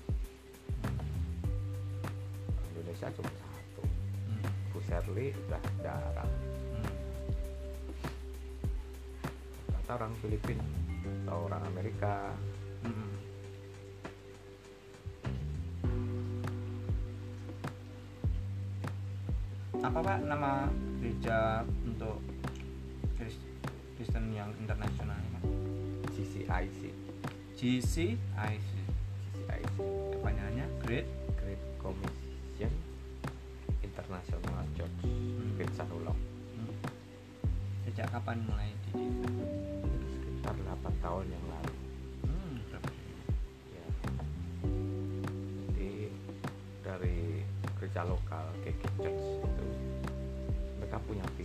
Indonesia 2.72 3.12
cuma 3.12 3.28
satu 3.30 3.84
Hmm. 4.26 4.44
Bu 4.72 4.80
Sherly 4.82 5.36
udah 5.46 5.62
jarang 5.80 6.32
Kata 9.86 10.02
orang 10.02 10.18
Filipina 10.18 10.66
atau 11.30 11.46
orang 11.46 11.62
Amerika 11.70 12.34
Hmm. 12.82 13.14
Apa 19.78 20.02
Pak 20.02 20.26
nama 20.26 20.66
gereja 20.98 21.62
untuk 21.86 22.18
Kris- 23.14 23.46
Kristen 23.96 24.34
yang 24.34 24.50
internasional 24.58 25.14
ini? 25.22 25.40
GCIC 26.10 26.80
GCIC. 27.54 28.70
GCIC 29.38 29.76
Kepanjangannya 30.18 30.66
Great 30.82 31.06
Great 31.38 31.62
Commission 31.78 32.74
International 33.86 34.66
Church 34.74 34.98
Hmm. 35.06 35.54
Great 35.54 35.72
Hmm. 35.78 36.74
Sejak 37.86 38.10
kapan 38.10 38.42
mulai 38.50 38.74
didirikan? 38.90 39.75
Sekitar 40.46 40.78
8 40.78 41.02
tahun 41.02 41.26
yang 41.26 41.46
lalu. 41.50 41.76
Hmm, 42.30 42.56
ya. 43.74 43.86
Jadi 45.74 45.94
dari 46.86 47.42
gereja 47.82 48.06
lokal 48.06 48.46
KK 48.62 48.82
Church 49.02 49.26
itu 49.42 49.68
mereka 50.78 51.02
punya 51.10 51.26
visi 51.34 51.45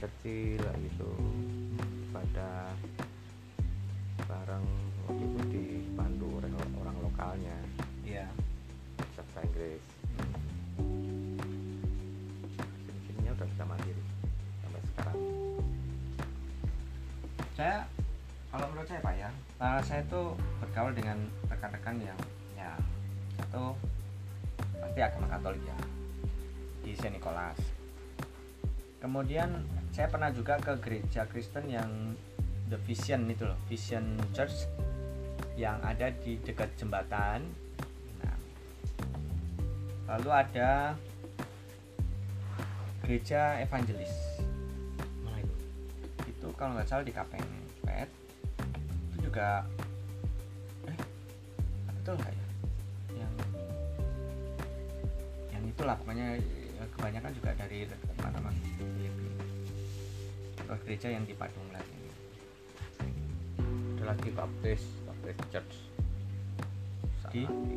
kecil 0.00 0.64
gitu. 0.64 1.10
Ibadah 2.08 2.72
bareng 4.24 4.66
waktu 5.06 5.24
itu 5.24 5.40
dibantu 5.52 6.26
oleh 6.40 6.50
orang 6.80 6.96
lokalnya. 7.04 7.56
Iya. 8.02 8.26
Bahasa 8.96 9.44
Inggris. 9.44 9.84
Sini-sininya 12.88 13.32
udah 13.36 13.46
bisa 13.46 13.62
mandiri 13.68 14.02
sampai 14.64 14.80
sekarang. 14.88 15.16
Saya 17.54 17.76
kalau 18.50 18.66
menurut 18.72 18.88
saya 18.88 19.00
pak 19.04 19.14
ya 19.14 19.30
eh, 19.62 19.80
saya 19.86 20.02
tuh 20.10 20.34
bergaul 20.58 20.90
dengan 20.90 21.18
rekan-rekan 21.46 22.02
yang 22.02 22.18
ya 22.58 22.74
satu 23.38 23.78
pasti 24.80 25.00
agama 25.04 25.28
Katolik 25.30 25.62
ya 25.62 25.78
di 26.82 26.92
Saint 26.96 27.14
Nicholas. 27.14 27.60
Kemudian 29.00 29.64
saya 29.90 30.06
pernah 30.06 30.30
juga 30.30 30.56
ke 30.62 30.78
gereja 30.78 31.26
Kristen 31.26 31.66
yang 31.66 32.14
The 32.70 32.78
Vision 32.86 33.26
itu 33.26 33.42
loh 33.42 33.58
Vision 33.66 34.14
Church 34.30 34.70
yang 35.58 35.82
ada 35.82 36.08
di 36.14 36.38
dekat 36.40 36.72
jembatan. 36.78 37.42
Nah, 38.22 38.36
lalu 40.14 40.30
ada 40.30 40.94
gereja 43.02 43.58
evangelis. 43.58 44.40
Mana 45.26 45.42
itu. 46.24 46.48
Kalau 46.54 46.78
nggak 46.78 46.86
salah 46.86 47.04
di 47.04 47.12
Kapeng 47.12 47.44
Pet. 47.82 48.08
Itu 49.10 49.28
juga 49.28 49.66
eh 50.86 50.96
betul 51.90 52.14
nggak 52.14 52.32
ya? 52.32 52.46
Yang 53.18 53.32
yang 55.50 55.64
itulah 55.66 55.98
pokoknya 55.98 56.38
ya, 56.78 56.84
kebanyakan 56.94 57.32
juga 57.34 57.50
dari 57.58 57.84
teman-teman 58.16 58.54
atau 60.70 60.86
gereja 60.86 61.10
yang 61.10 61.26
di 61.26 61.34
Padunglat 61.34 61.82
ini 61.82 62.14
ada 63.98 64.14
lagi 64.14 64.30
baptis 64.30 64.86
baptis 65.02 65.34
church. 65.50 65.74
Di? 67.34 67.42
di? 67.42 67.76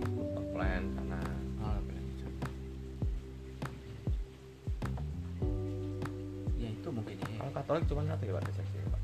Plan 0.53 0.86
sana. 0.93 1.17
Oh, 1.58 1.73
gitu. 1.89 2.25
ya 6.62 6.69
itu 6.69 6.89
mungkin 6.93 7.17
ya. 7.17 7.34
Kalau 7.41 7.51
Katolik 7.58 7.84
cuma 7.89 8.06
satu 8.06 8.29
ya 8.29 8.34
baptis 8.38 8.62
church 8.62 8.71
ya, 8.77 8.86
Pak? 8.86 9.01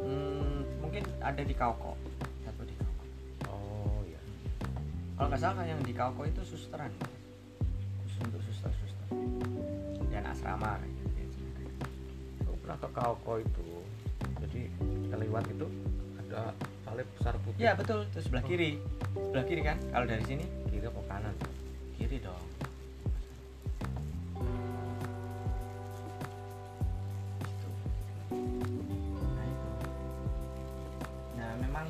Hmm, 0.00 0.64
mungkin 0.80 1.04
ada 1.20 1.42
di 1.44 1.52
Kauko. 1.52 1.92
Satu 2.48 2.64
di 2.64 2.72
Kauko. 2.80 3.04
Oh 3.52 4.00
iya. 4.08 4.20
Kalau 5.20 5.28
nggak 5.28 5.40
salah 5.44 5.54
kan 5.60 5.66
yang 5.68 5.84
di 5.84 5.92
Kauko 5.92 6.24
itu 6.24 6.40
susteran. 6.48 6.88
Khusus 8.00 8.24
untuk 8.24 8.40
suster-suster. 8.48 9.08
Dan 10.08 10.24
asrama 10.24 10.80
biasanya. 10.80 11.01
Ke 12.80 12.88
Kauko 12.92 13.40
itu 13.40 13.68
jadi 14.40 14.60
kita 15.06 15.16
lewat 15.22 15.44
itu 15.48 15.66
ada 16.24 16.52
salib 16.84 17.08
besar 17.16 17.34
putih. 17.40 17.60
Ya 17.60 17.72
betul. 17.72 18.04
Itu 18.12 18.20
sebelah 18.20 18.44
kiri. 18.44 18.76
Sebelah 19.16 19.44
kiri 19.48 19.62
kan? 19.64 19.78
Kalau 19.92 20.06
dari 20.08 20.24
sini 20.28 20.44
kiri 20.68 20.84
apa 20.84 21.00
kanan? 21.08 21.34
Kiri 21.96 22.18
dong. 22.20 22.44
Gitu. 27.40 27.68
Nah. 29.16 29.50
Nah, 31.38 31.52
memang 31.60 31.86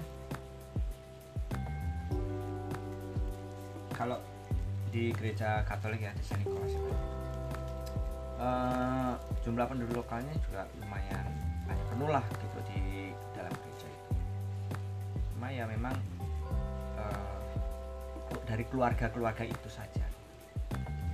kalau 3.96 4.18
di 4.92 5.08
gereja 5.16 5.64
Katolik 5.64 6.04
ya 6.04 6.12
di 6.12 6.22
Saint 6.26 6.44
Nicholas 6.44 6.74
itu 6.74 6.92
eh, 8.42 8.81
jumlah 9.42 9.66
penduduk 9.66 9.98
lokalnya 9.98 10.34
juga 10.46 10.62
lumayan 10.78 11.26
banyak 11.66 11.86
penuh 11.90 12.10
lah 12.10 12.24
gitu 12.30 12.58
di 12.70 12.80
dalam 13.34 13.50
gereja 13.50 13.88
itu. 13.90 14.10
Cuma 15.34 15.50
ya 15.50 15.64
memang 15.66 15.94
eh, 16.96 17.38
dari 18.46 18.64
keluarga-keluarga 18.70 19.42
itu 19.42 19.68
saja. 19.68 20.06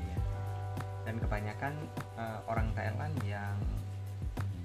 Iya. 0.05 0.19
Dan 1.09 1.17
kebanyakan 1.19 1.73
eh, 2.21 2.39
orang 2.45 2.69
Thailand 2.77 3.17
yang 3.25 3.57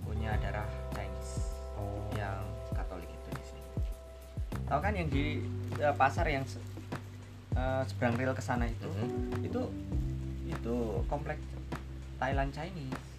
punya 0.03 0.35
darah 0.43 0.67
Chinese 0.91 1.55
oh 1.79 2.03
yang 2.13 2.43
Katolik 2.75 3.07
itu 3.07 3.29
di 3.31 3.43
sini. 3.47 3.63
Tahu 4.67 4.79
kan 4.83 4.91
yang 4.91 5.07
di 5.07 5.39
eh, 5.79 5.95
pasar 5.95 6.27
yang 6.27 6.43
se- 6.43 6.59
eh, 7.55 7.81
seberang 7.87 8.19
rel 8.19 8.35
ke 8.35 8.43
sana 8.43 8.67
itu, 8.67 8.91
Mhm. 8.91 9.47
itu 9.47 9.61
itu 10.51 10.75
komplek 11.07 11.39
Thailand 12.19 12.51
Chinese. 12.51 13.12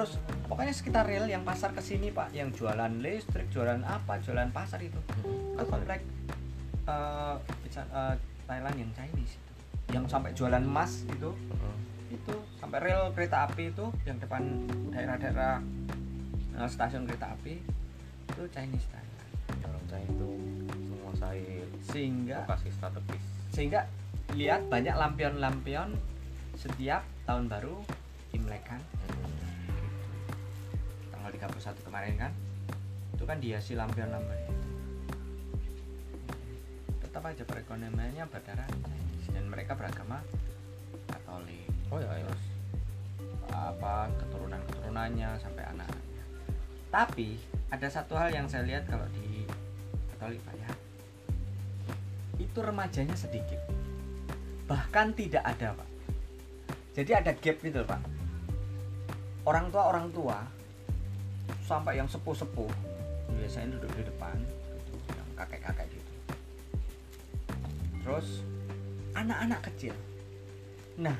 Terus 0.00 0.16
pokoknya 0.48 0.72
sekitar 0.72 1.04
rel 1.04 1.28
yang 1.28 1.44
pasar 1.44 1.76
ke 1.76 1.84
sini 1.84 2.08
pak, 2.08 2.32
yang 2.32 2.48
jualan 2.56 2.88
listrik, 3.04 3.52
jualan 3.52 3.84
apa, 3.84 4.16
jualan 4.24 4.48
pasar 4.48 4.80
itu, 4.80 4.96
Katolik. 4.96 5.68
komplek 5.68 6.00
eh, 6.88 7.34
bisa- 7.60 7.84
eh, 7.92 8.16
Thailand 8.48 8.80
yang 8.80 8.88
Chinese 8.96 9.36
itu, 9.36 9.52
yang 9.92 10.08
sampai 10.08 10.32
jualan 10.32 10.64
emas 10.64 11.04
itu, 11.04 11.28
Mhm. 11.36 11.76
itu 12.16 12.32
sampai 12.56 12.80
rel 12.80 13.12
kereta 13.12 13.44
api 13.44 13.76
itu 13.76 13.92
yang 14.08 14.16
depan 14.16 14.64
daerah-daerah 14.88 15.60
eh, 16.56 16.68
stasiun 16.72 17.04
kereta 17.04 17.36
api 17.36 17.60
itu 18.24 18.42
Chinese 18.56 18.88
Thailand. 18.88 19.28
orang 19.68 19.84
China 19.84 20.00
itu 20.16 20.28
menguasai 20.80 21.44
Sehingga 21.84 22.48
lokasi 22.48 22.72
strategis 22.72 23.24
sehingga 23.52 23.84
lihat 24.32 24.64
banyak 24.72 24.96
lampion-lampion 24.96 25.92
setiap 26.56 27.04
tahun 27.28 27.52
baru 27.52 27.84
Imlek 28.32 28.62
kan 28.64 28.80
31 31.72 31.86
kemarin 31.86 32.14
kan 32.18 32.32
itu 33.14 33.24
kan 33.26 33.36
dihiasi 33.38 33.72
lampion-lampion 33.78 34.60
tetap 37.10 37.26
aja 37.26 37.42
perekonomiannya 37.42 38.22
berdarah. 38.30 38.70
Dan 39.34 39.50
mereka 39.50 39.74
beragama 39.74 40.22
Katolik. 41.10 41.66
Oh 41.90 41.98
ya, 41.98 42.06
ya. 42.06 42.22
terus 42.22 42.44
apa 43.50 44.06
keturunan 44.14 44.62
keturunannya 44.62 45.34
sampai 45.42 45.66
anak 45.74 45.90
tapi 46.90 47.38
ada 47.70 47.86
satu 47.90 48.14
hal 48.14 48.30
yang 48.30 48.46
saya 48.46 48.62
lihat 48.62 48.86
kalau 48.86 49.06
di 49.10 49.42
Katolik 50.14 50.38
Pak 50.46 50.54
ya. 50.58 50.70
Itu 52.38 52.62
remajanya 52.62 53.14
sedikit. 53.18 53.58
Bahkan 54.70 55.14
tidak 55.18 55.42
ada 55.46 55.74
Pak. 55.74 55.88
Jadi 56.94 57.10
ada 57.14 57.30
gap 57.34 57.56
gitu 57.58 57.82
Pak. 57.86 58.02
Orang 59.46 59.70
tua 59.74 59.86
orang 59.90 60.10
tua 60.14 60.59
sampai 61.70 62.02
yang 62.02 62.10
sepuh 62.10 62.34
sepuh 62.34 62.66
biasanya 63.30 63.78
duduk 63.78 63.94
di 63.94 64.02
depan 64.10 64.34
gitu, 64.42 64.98
yang 65.14 65.28
kakek 65.38 65.62
kakek 65.62 65.86
gitu. 65.94 66.12
Terus 68.02 68.42
anak-anak 69.14 69.62
kecil. 69.70 69.94
Nah 70.98 71.14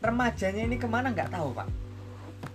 remajanya 0.00 0.64
ini 0.64 0.80
ke 0.80 0.88
mana 0.88 1.12
nggak 1.12 1.28
tahu 1.28 1.52
pak? 1.52 1.68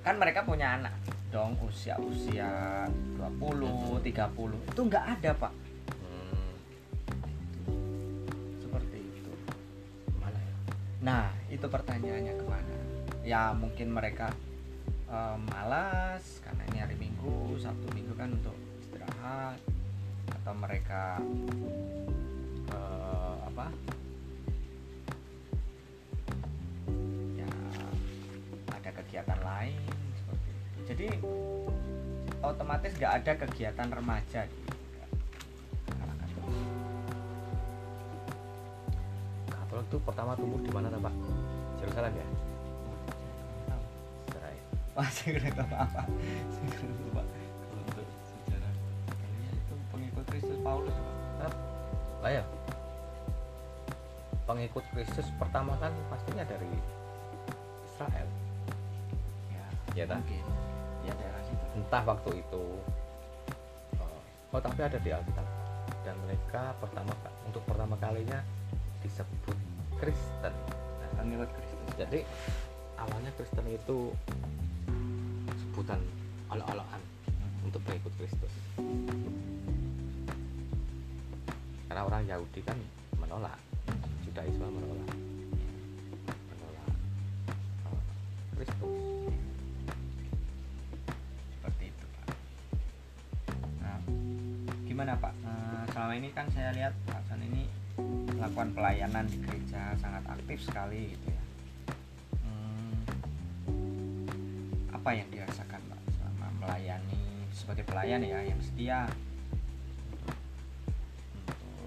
Kan 0.02 0.18
mereka 0.18 0.42
punya 0.42 0.82
anak. 0.82 0.98
Dong 1.30 1.54
usia 1.62 1.94
usia 2.02 2.90
20 3.22 4.02
30 4.02 4.74
itu 4.74 4.82
nggak 4.82 5.06
ada 5.22 5.32
pak. 5.38 5.54
Hmm, 5.94 6.50
seperti 8.66 8.98
itu. 8.98 9.32
Mana 10.18 10.42
ya? 10.42 10.56
Nah 11.06 11.30
itu 11.54 11.70
pertanyaannya 11.70 12.34
ke 12.34 12.46
mana? 12.50 12.76
Ya 13.22 13.54
mungkin 13.54 13.94
mereka 13.94 14.34
eh, 15.10 15.38
malas 15.50 16.24
karena 16.46 16.64
ini 16.70 16.78
hari 16.80 16.96
minggu 16.96 17.58
sabtu 17.58 17.90
minggu 17.98 18.14
kan 18.14 18.30
untuk 18.30 18.56
istirahat 18.82 19.60
atau 20.42 20.54
mereka 20.54 21.18
eh, 22.70 23.36
apa? 23.50 23.68
Ya 27.34 27.50
ada 28.70 28.90
kegiatan 28.94 29.40
lain 29.42 29.82
seperti 30.14 30.48
itu. 30.48 30.80
Jadi 30.90 31.08
otomatis 32.40 32.92
nggak 32.96 33.14
ada 33.24 33.32
kegiatan 33.46 33.88
remaja 33.90 34.42
di 34.48 34.58
Katolik 39.50 39.86
itu 39.86 39.98
pertama 40.02 40.34
tumbuh 40.34 40.58
di 40.66 40.72
mana 40.74 40.90
Pak? 40.90 41.14
Yerusalem 41.86 42.14
ya 42.18 42.28
Wah, 45.00 45.08
saya 45.16 45.40
tahu 45.56 45.72
apa. 45.72 46.04
Saya 46.52 46.68
kurang 46.76 46.92
tahu 46.94 47.10
Pak. 47.16 47.26
Kalau 47.32 47.82
untuk 47.88 48.08
sejarah 48.20 48.74
kalian 49.08 49.54
itu 49.56 49.74
pengikut 49.90 50.24
Kristus 50.28 50.60
Paulus, 50.60 50.96
lah 52.20 52.32
ya 52.36 52.44
pengikut 54.44 54.84
Kristus 54.92 55.28
pertama 55.38 55.78
kan 55.78 55.94
pastinya 56.10 56.44
dari 56.44 56.68
Israel 57.86 58.28
Ya, 59.48 59.64
Ya, 59.96 60.04
tak? 60.04 60.20
mungkin. 60.20 60.44
Ya 61.00 61.14
daerah 61.16 61.42
situ. 61.48 61.64
entah 61.80 62.04
waktu 62.04 62.32
itu 62.44 62.64
eh, 63.96 64.20
oh 64.52 64.60
tapi 64.60 64.80
ada 64.84 65.00
di 65.00 65.10
Alkitab 65.10 65.48
dan 66.04 66.16
mereka 66.28 66.76
pertama 66.82 67.14
untuk 67.48 67.64
pertama 67.64 67.96
kalinya 67.96 68.44
disebut 69.00 69.56
Kristen 69.96 70.52
Nah, 71.00 71.10
pengikut 71.16 71.50
Kristus. 71.56 71.90
jadi 71.96 72.20
awalnya 72.98 73.32
Kristen 73.40 73.64
itu 73.70 74.12
sebutan 75.80 76.04
olok-olokan 76.52 77.00
untuk 77.64 77.80
pengikut 77.88 78.12
Kristus. 78.20 78.52
Karena 81.88 82.04
orang 82.04 82.28
Yahudi 82.28 82.60
kan 82.68 82.76
menolak 83.16 83.56
Judaisme 84.28 84.60
menolak 84.60 85.08
menolak 86.52 86.92
Kristus. 88.60 88.92
Seperti 91.56 91.96
itu 91.96 92.06
pak. 92.12 92.28
Nah 93.80 94.04
gimana 94.84 95.16
pak? 95.16 95.32
Eh, 95.32 95.84
selama 95.96 96.14
ini 96.20 96.28
kan 96.36 96.52
saya 96.52 96.76
lihat 96.76 96.92
pak 97.08 97.24
San 97.32 97.40
ini 97.40 97.72
melakukan 98.36 98.76
pelayanan 98.76 99.32
di 99.32 99.40
gereja 99.48 99.96
sangat 99.96 100.28
aktif 100.28 100.60
sekali 100.60 101.16
gitu 101.16 101.32
ya 101.32 101.49
pelayan 108.10 108.26
ya 108.26 108.42
yang 108.42 108.58
setia. 108.58 109.00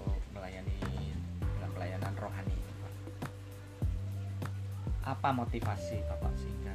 Untuk 0.07 0.23
melayani 0.31 0.79
dalam 1.59 1.71
pelayanan 1.75 2.13
rohani 2.15 2.55
apa 5.03 5.35
motivasi 5.35 5.99
bapak 6.07 6.31
sehingga 6.39 6.71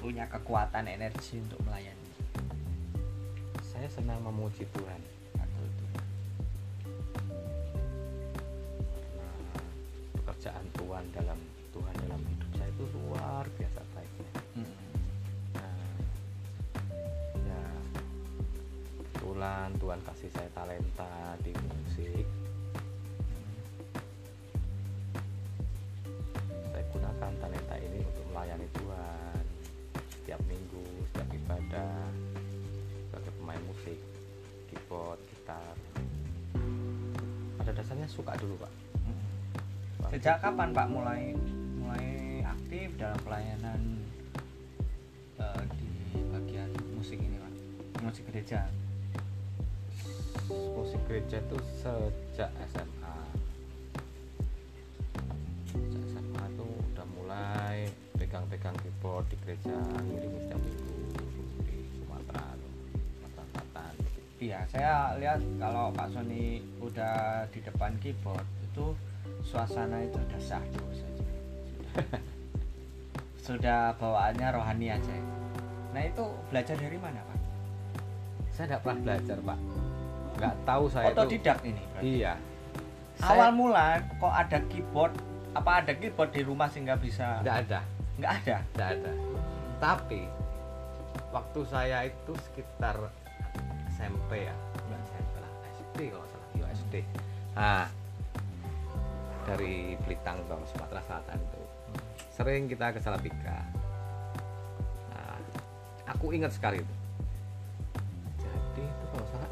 punya 0.00 0.24
kekuatan 0.32 0.88
energi 0.88 1.44
untuk 1.44 1.60
melayani? 1.68 2.08
Saya 3.60 3.84
senang 3.92 4.24
memuji 4.24 4.64
Tuhan 4.64 4.95
Tuhan 19.86 20.02
kasih 20.02 20.30
saya 20.34 20.50
talenta 20.50 21.38
di 21.46 21.54
musik. 21.54 22.26
Saya 26.74 26.82
gunakan 26.90 27.30
talenta 27.38 27.76
ini 27.78 28.02
untuk 28.02 28.26
melayani 28.34 28.66
Tuhan 28.74 29.38
setiap 30.10 30.42
minggu 30.50 30.82
setiap 31.06 31.30
ibadah 31.30 32.02
sebagai 32.98 33.30
pemain 33.38 33.62
musik 33.70 33.94
keyboard 34.66 35.22
gitar. 35.30 35.78
Pada 37.62 37.70
dasarnya 37.70 38.10
suka 38.10 38.34
dulu 38.42 38.58
pak. 38.66 38.72
Waktu 40.02 40.18
sejak 40.18 40.42
kapan 40.42 40.74
pak 40.74 40.90
mulai 40.90 41.30
mulai 41.78 42.42
aktif 42.42 42.90
dalam 42.98 43.22
pelayanan 43.22 44.02
eh, 45.38 45.62
di 45.78 45.86
bagian 46.34 46.74
musik 46.98 47.22
ini 47.22 47.38
pak? 47.38 47.54
Musik 48.02 48.26
gereja 48.26 48.66
musik 50.76 51.00
gereja 51.08 51.38
itu 51.40 51.56
sejak 51.82 52.50
SMA 52.72 53.18
sejak 55.68 56.02
SMA 56.12 56.44
tuh 56.56 56.72
udah 56.92 57.06
mulai 57.16 57.76
pegang-pegang 58.16 58.76
keyboard 58.80 59.24
di 59.28 59.36
gereja 59.44 59.76
ngiringi 60.02 60.40
setiap 60.46 60.60
minggu 60.60 60.96
di 61.64 61.78
Sumatera 61.96 62.44
Sumatera 62.56 63.44
Selatan. 63.52 63.94
Iya 64.36 64.60
saya 64.68 64.92
lihat 65.16 65.40
kalau 65.56 65.92
pak 65.92 66.08
Sony 66.12 66.60
udah 66.80 67.48
di 67.52 67.60
depan 67.64 67.92
keyboard 68.00 68.46
itu 68.72 68.92
suasana 69.44 70.04
itu 70.04 70.16
udah 70.16 70.40
syahdu 70.40 70.84
saja. 70.92 71.24
Sudah, 71.64 71.92
sudah 73.46 73.80
bawaannya 73.96 74.48
rohani 74.52 74.92
aja. 74.92 75.16
Nah 75.96 76.02
itu 76.04 76.24
belajar 76.52 76.76
dari 76.76 76.98
mana 77.00 77.20
pak? 77.24 77.40
Saya 78.52 78.72
tidak 78.72 78.80
pernah 78.84 79.00
belajar 79.04 79.36
pak 79.40 79.58
nggak 80.36 80.54
tahu 80.68 80.84
saya 80.92 81.10
itu. 81.10 81.16
Otodidak 81.16 81.58
ini 81.64 81.82
berarti. 81.92 82.06
iya. 82.06 82.34
Awal 83.24 83.50
mula 83.56 84.04
kok 84.20 84.34
ada 84.34 84.58
keyboard 84.68 85.12
apa 85.56 85.70
ada 85.80 85.92
keyboard 85.96 86.30
di 86.36 86.42
rumah 86.44 86.68
sehingga 86.68 87.00
bisa? 87.00 87.40
Tidak 87.40 87.56
ada. 87.64 87.80
Nggak 88.20 88.32
ada? 88.44 88.56
Tidak 88.60 88.88
ada. 89.00 89.12
Tapi 89.80 90.22
waktu 91.32 91.60
saya 91.64 91.98
itu 92.04 92.32
sekitar 92.52 92.96
SMP 93.96 94.44
ya. 94.44 94.54
Enggak 94.84 95.00
SMP 95.08 95.34
lah 95.40 95.52
SD 95.72 95.98
kalau 96.12 96.24
nggak 96.24 96.32
salah. 96.32 96.48
Iya, 96.52 96.66
SD 96.76 96.94
nah 97.56 97.88
dari 99.48 99.96
Blitar 100.04 100.36
ke 100.36 100.54
Sumatera 100.68 101.00
Selatan 101.08 101.38
itu 101.40 101.62
sering 102.36 102.68
kita 102.68 102.92
ke 102.92 103.00
Salatiga 103.00 103.64
nah 105.08 105.40
aku 106.04 106.36
ingat 106.36 106.52
sekali 106.52 106.84
itu 106.84 106.95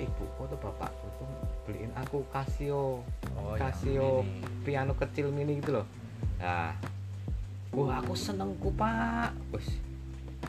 ibuku 0.05 0.41
atau 0.45 0.59
bapakku 0.61 1.07
tuh 1.17 1.29
beliin 1.65 1.93
aku 1.97 2.23
Casio. 2.29 3.01
Oh, 3.35 3.55
Casio 3.57 4.23
piano 4.63 4.93
kecil 4.95 5.33
mini 5.33 5.59
gitu 5.59 5.81
loh. 5.81 5.87
Nah 6.39 6.77
wah 7.73 8.01
aku 8.01 8.13
senengku 8.13 8.71
pak. 8.77 9.33
Wes, 9.51 9.67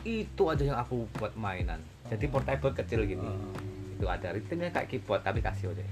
itu 0.04 0.42
aja 0.46 0.62
yang 0.62 0.78
aku 0.78 1.08
buat 1.16 1.32
mainan. 1.34 1.80
Jadi 2.12 2.28
portable 2.28 2.76
kecil 2.76 3.08
gini. 3.08 3.24
Oh. 3.24 3.54
itu 3.96 4.04
ada 4.04 4.28
ritmenya 4.28 4.68
kayak 4.76 4.92
keyboard 4.92 5.24
tapi 5.24 5.40
Casio 5.40 5.72
deh. 5.72 5.88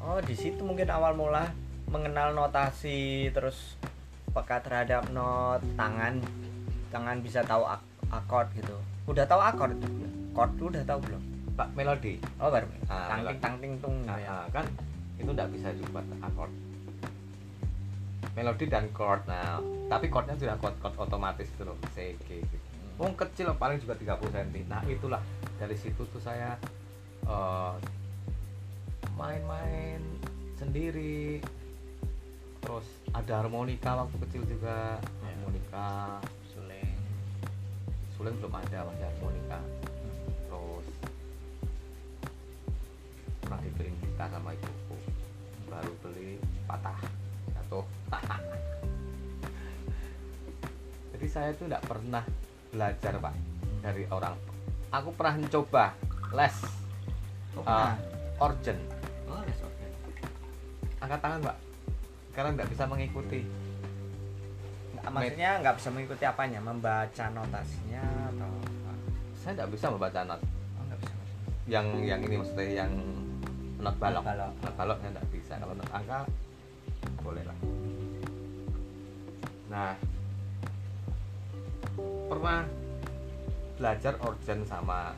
Oh 0.00 0.16
di 0.24 0.32
situ 0.32 0.64
mungkin 0.64 0.88
awal 0.88 1.12
mula 1.12 1.52
mengenal 1.92 2.32
notasi 2.32 3.28
terus 3.28 3.76
peka 4.32 4.64
terhadap 4.64 5.12
not 5.12 5.60
tangan. 5.76 6.24
Tangan 6.88 7.20
bisa 7.20 7.44
tahu 7.44 7.68
ak 7.68 7.84
akord 8.08 8.48
gitu. 8.56 8.76
Udah 9.04 9.28
tahu 9.28 9.40
akord? 9.44 9.76
Chord 10.34 10.60
udah 10.60 10.82
tahu 10.82 11.00
belum 11.08 11.33
pak 11.54 11.68
melodi 11.72 12.18
oh 12.42 12.50
baru 12.50 12.66
Ah, 12.90 13.14
tangting 13.14 13.38
tangting 13.38 13.72
tung 13.78 13.96
gitu 14.02 14.10
ya. 14.10 14.26
ah, 14.26 14.44
kan 14.50 14.66
itu 15.16 15.30
nggak 15.30 15.50
bisa 15.54 15.70
dibuat 15.72 16.02
akord 16.20 16.50
melodi 18.34 18.66
dan 18.66 18.90
chord 18.90 19.22
nah 19.30 19.62
tapi 19.86 20.10
chordnya 20.10 20.34
sudah 20.34 20.58
chord, 20.58 20.74
chord 20.82 20.96
otomatis 20.98 21.46
itu 21.46 21.62
loh 21.62 21.78
C 21.94 22.18
G 22.26 22.42
gitu 22.42 22.58
Oh 22.94 23.10
kecil 23.10 23.50
paling 23.58 23.82
juga 23.82 23.98
30 23.98 24.30
cm. 24.30 24.70
Nah 24.70 24.78
itulah 24.86 25.18
dari 25.58 25.74
situ 25.74 26.06
tuh 26.06 26.22
saya 26.22 26.54
eh, 27.26 27.74
main-main 29.18 29.98
sendiri. 30.54 31.42
Terus 32.62 32.86
ada 33.10 33.42
harmonika 33.42 33.98
waktu 33.98 34.14
kecil 34.30 34.46
juga. 34.46 35.02
Ya. 35.02 35.26
Harmonika, 35.26 36.22
suling 36.54 36.94
suling 38.14 38.38
belum 38.38 38.54
ada 38.62 38.86
masih 38.86 39.04
harmonika. 39.10 39.58
Pernah 43.54 43.70
dibeliin 43.70 43.94
gitar 44.02 44.28
sama 44.34 44.50
ibuku. 44.50 44.96
Baru 45.70 45.92
beli 46.02 46.42
patah 46.66 46.98
jatuh. 47.54 47.86
Jadi 51.14 51.26
saya 51.30 51.54
tuh 51.54 51.70
nggak 51.70 51.86
pernah 51.86 52.26
belajar 52.74 53.14
pak 53.22 53.34
dari 53.78 54.10
orang. 54.10 54.34
Aku 54.90 55.14
pernah 55.14 55.38
mencoba 55.38 55.94
les 56.34 56.56
oh, 57.54 57.62
nah. 57.62 57.94
organ. 58.42 58.78
oh 59.30 59.42
les 59.46 59.60
organ. 59.62 59.90
Angkat 60.98 61.20
tangan 61.22 61.38
pak. 61.46 61.56
Karena 62.34 62.50
nggak 62.58 62.70
bisa 62.74 62.90
mengikuti. 62.90 63.46
Maksudnya 64.98 65.62
nggak 65.62 65.78
bisa 65.78 65.88
mengikuti 65.94 66.24
apanya 66.26 66.58
membaca 66.58 67.24
notasinya 67.30 68.02
atau 68.34 68.50
apa? 68.50 68.92
Saya 69.38 69.62
nggak 69.62 69.70
bisa 69.78 69.86
membaca 69.94 70.20
not. 70.26 70.42
oh 70.42 70.84
bisa 70.98 71.14
Yang 71.70 71.86
yang 72.02 72.20
ini 72.26 72.34
maksudnya 72.42 72.66
yang 72.82 72.92
not 73.84 73.96
balok. 74.00 74.24
balok. 74.24 74.52
Not 74.64 74.74
baloknya 74.74 75.08
nggak 75.14 75.28
bisa. 75.28 75.52
Kalau 75.60 75.74
not 75.76 75.90
angka 75.92 76.20
boleh 77.20 77.44
lah. 77.44 77.58
Nah, 79.68 79.92
pernah 82.28 82.64
belajar 83.74 84.14
organ 84.22 84.60
sama 84.64 85.12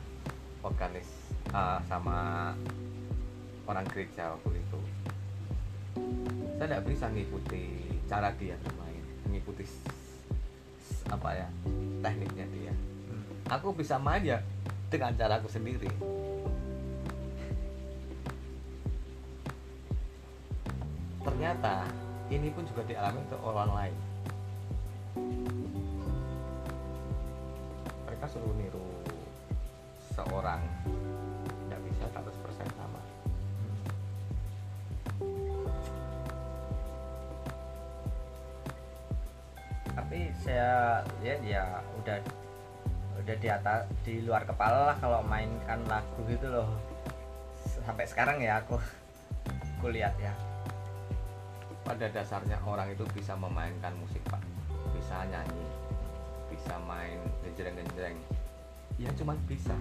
organis 0.65 1.07
ah, 1.55 1.79
sama 1.87 2.51
orang 3.67 3.85
gereja 3.91 4.35
waktu 4.35 4.59
itu. 4.59 4.79
Saya 6.57 6.67
tidak 6.73 6.83
bisa 6.89 7.05
ngikuti 7.11 7.63
cara 8.07 8.31
dia 8.39 8.55
bermain, 8.63 9.03
s- 9.67 11.05
apa 11.11 11.29
ya 11.35 11.47
tekniknya 12.01 12.45
dia. 12.49 12.73
Hmm. 13.11 13.27
Aku 13.51 13.75
bisa 13.75 13.99
main 13.99 14.23
ya 14.23 14.39
dengan 14.89 15.13
caraku 15.13 15.51
sendiri. 15.51 15.91
Ternyata 21.27 21.83
ini 22.31 22.47
pun 22.55 22.63
juga 22.63 22.87
dialami 22.87 23.19
untuk 23.27 23.41
orang 23.43 23.71
lain. 23.75 23.95
Mereka 28.07 28.25
suruh 28.31 28.55
niru 28.55 28.87
seorang 30.15 30.63
nggak 31.67 31.81
bisa 31.83 32.05
100% 32.15 32.79
sama. 32.79 33.01
tapi 39.97 40.31
saya 40.39 41.03
lihat 41.19 41.41
ya 41.43 41.83
udah 41.99 42.15
udah 43.19 43.35
di 43.43 43.49
atas 43.51 43.83
di 44.07 44.23
luar 44.23 44.47
kepala 44.47 44.93
lah 44.93 44.97
kalau 45.03 45.19
mainkan 45.25 45.83
lagu 45.89 46.21
gitu 46.29 46.47
loh 46.47 46.69
sampai 47.83 48.07
sekarang 48.07 48.39
ya 48.39 48.63
aku 48.63 48.79
aku 49.81 49.91
lihat 49.91 50.15
ya 50.21 50.31
pada 51.87 52.11
dasarnya 52.11 52.59
orang 52.67 52.91
itu 52.91 53.07
bisa 53.15 53.31
memainkan 53.39 53.95
musik 54.03 54.19
pak. 54.27 54.43
Bisa 54.91 55.23
nyanyi 55.31 55.67
bisa 56.57 56.75
main 56.83 57.19
genjreng-genjreng. 57.45 58.17
Ya 58.97 59.13
cuman 59.15 59.37
bisa. 59.45 59.75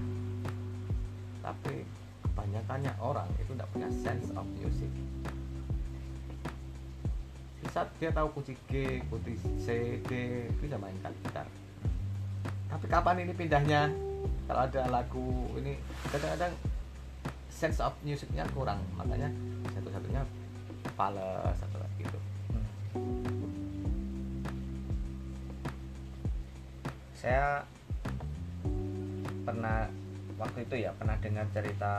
Tapi 1.40 1.82
kebanyakannya 2.22 2.92
orang 3.00 3.26
itu 3.40 3.50
tidak 3.56 3.70
punya 3.72 3.88
sense 3.90 4.28
of 4.36 4.46
music. 4.60 4.92
Di 7.64 7.66
saat 7.72 7.88
dia 7.96 8.12
tahu 8.12 8.28
kunci 8.36 8.54
G, 8.68 9.02
kunci 9.08 9.34
C, 9.58 9.98
D 10.04 10.10
bisa 10.60 10.76
mainkan 10.76 11.10
gitar. 11.24 11.48
Tapi 12.70 12.86
kapan 12.86 13.24
ini 13.24 13.32
pindahnya? 13.32 13.88
Kalau 14.46 14.62
ada 14.62 14.82
lagu 14.86 15.26
ini 15.58 15.74
kadang-kadang 16.12 16.52
sense 17.50 17.80
of 17.80 17.96
musicnya 18.04 18.44
kurang. 18.52 18.78
Makanya 18.94 19.32
satu-satunya 19.74 20.22
fals 20.94 21.58
atau 21.58 21.75
saya 27.26 27.58
pernah 29.42 29.90
waktu 30.38 30.62
itu 30.62 30.86
ya 30.86 30.94
pernah 30.94 31.18
dengar 31.18 31.42
cerita 31.50 31.94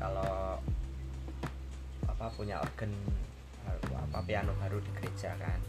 kalau 0.00 0.56
apa 2.08 2.24
punya 2.32 2.56
organ 2.64 2.88
apa 3.92 4.24
piano 4.24 4.56
baru 4.64 4.80
di 4.80 4.88
gereja 4.96 5.36
kan. 5.36 5.60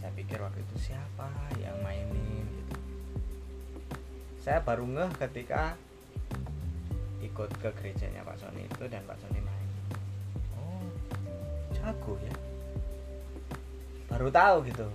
Saya 0.00 0.08
pikir 0.16 0.40
waktu 0.40 0.64
itu 0.64 0.88
siapa 0.88 1.28
yang 1.60 1.76
mainin 1.84 2.48
gitu. 2.48 2.80
Saya 4.40 4.64
baru 4.64 4.88
ngeh 4.88 5.12
ketika 5.20 5.76
ikut 7.20 7.52
ke 7.60 7.68
gerejanya 7.76 8.24
Pak 8.24 8.40
Sony 8.40 8.64
itu 8.64 8.88
dan 8.88 9.04
Pak 9.04 9.20
Sony 9.20 9.36
main. 9.44 9.68
Oh 10.56 10.80
jago 11.76 12.16
ya. 12.24 12.36
Baru 14.08 14.32
tahu 14.32 14.64
gitu 14.72 14.88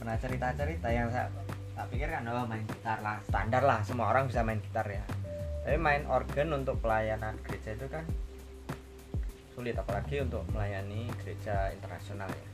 pernah 0.00 0.16
cerita 0.16 0.48
cerita 0.56 0.88
yang 0.88 1.12
saya 1.12 1.28
tak 1.76 1.92
pikir 1.92 2.08
kan 2.08 2.24
oh 2.24 2.48
main 2.48 2.64
gitar 2.64 3.04
lah. 3.04 3.20
Standar 3.28 3.60
lah 3.60 3.84
semua 3.84 4.08
orang 4.08 4.32
bisa 4.32 4.40
main 4.40 4.56
gitar 4.64 4.88
ya. 4.88 5.04
Tapi 5.60 5.76
main 5.76 6.08
organ 6.08 6.56
untuk 6.56 6.80
pelayanan 6.80 7.36
gereja 7.44 7.76
itu 7.76 7.84
kan 7.92 8.08
sulit 9.52 9.76
apalagi 9.76 10.24
untuk 10.24 10.40
melayani 10.56 11.04
gereja 11.20 11.68
internasional 11.76 12.32
ya. 12.32 12.48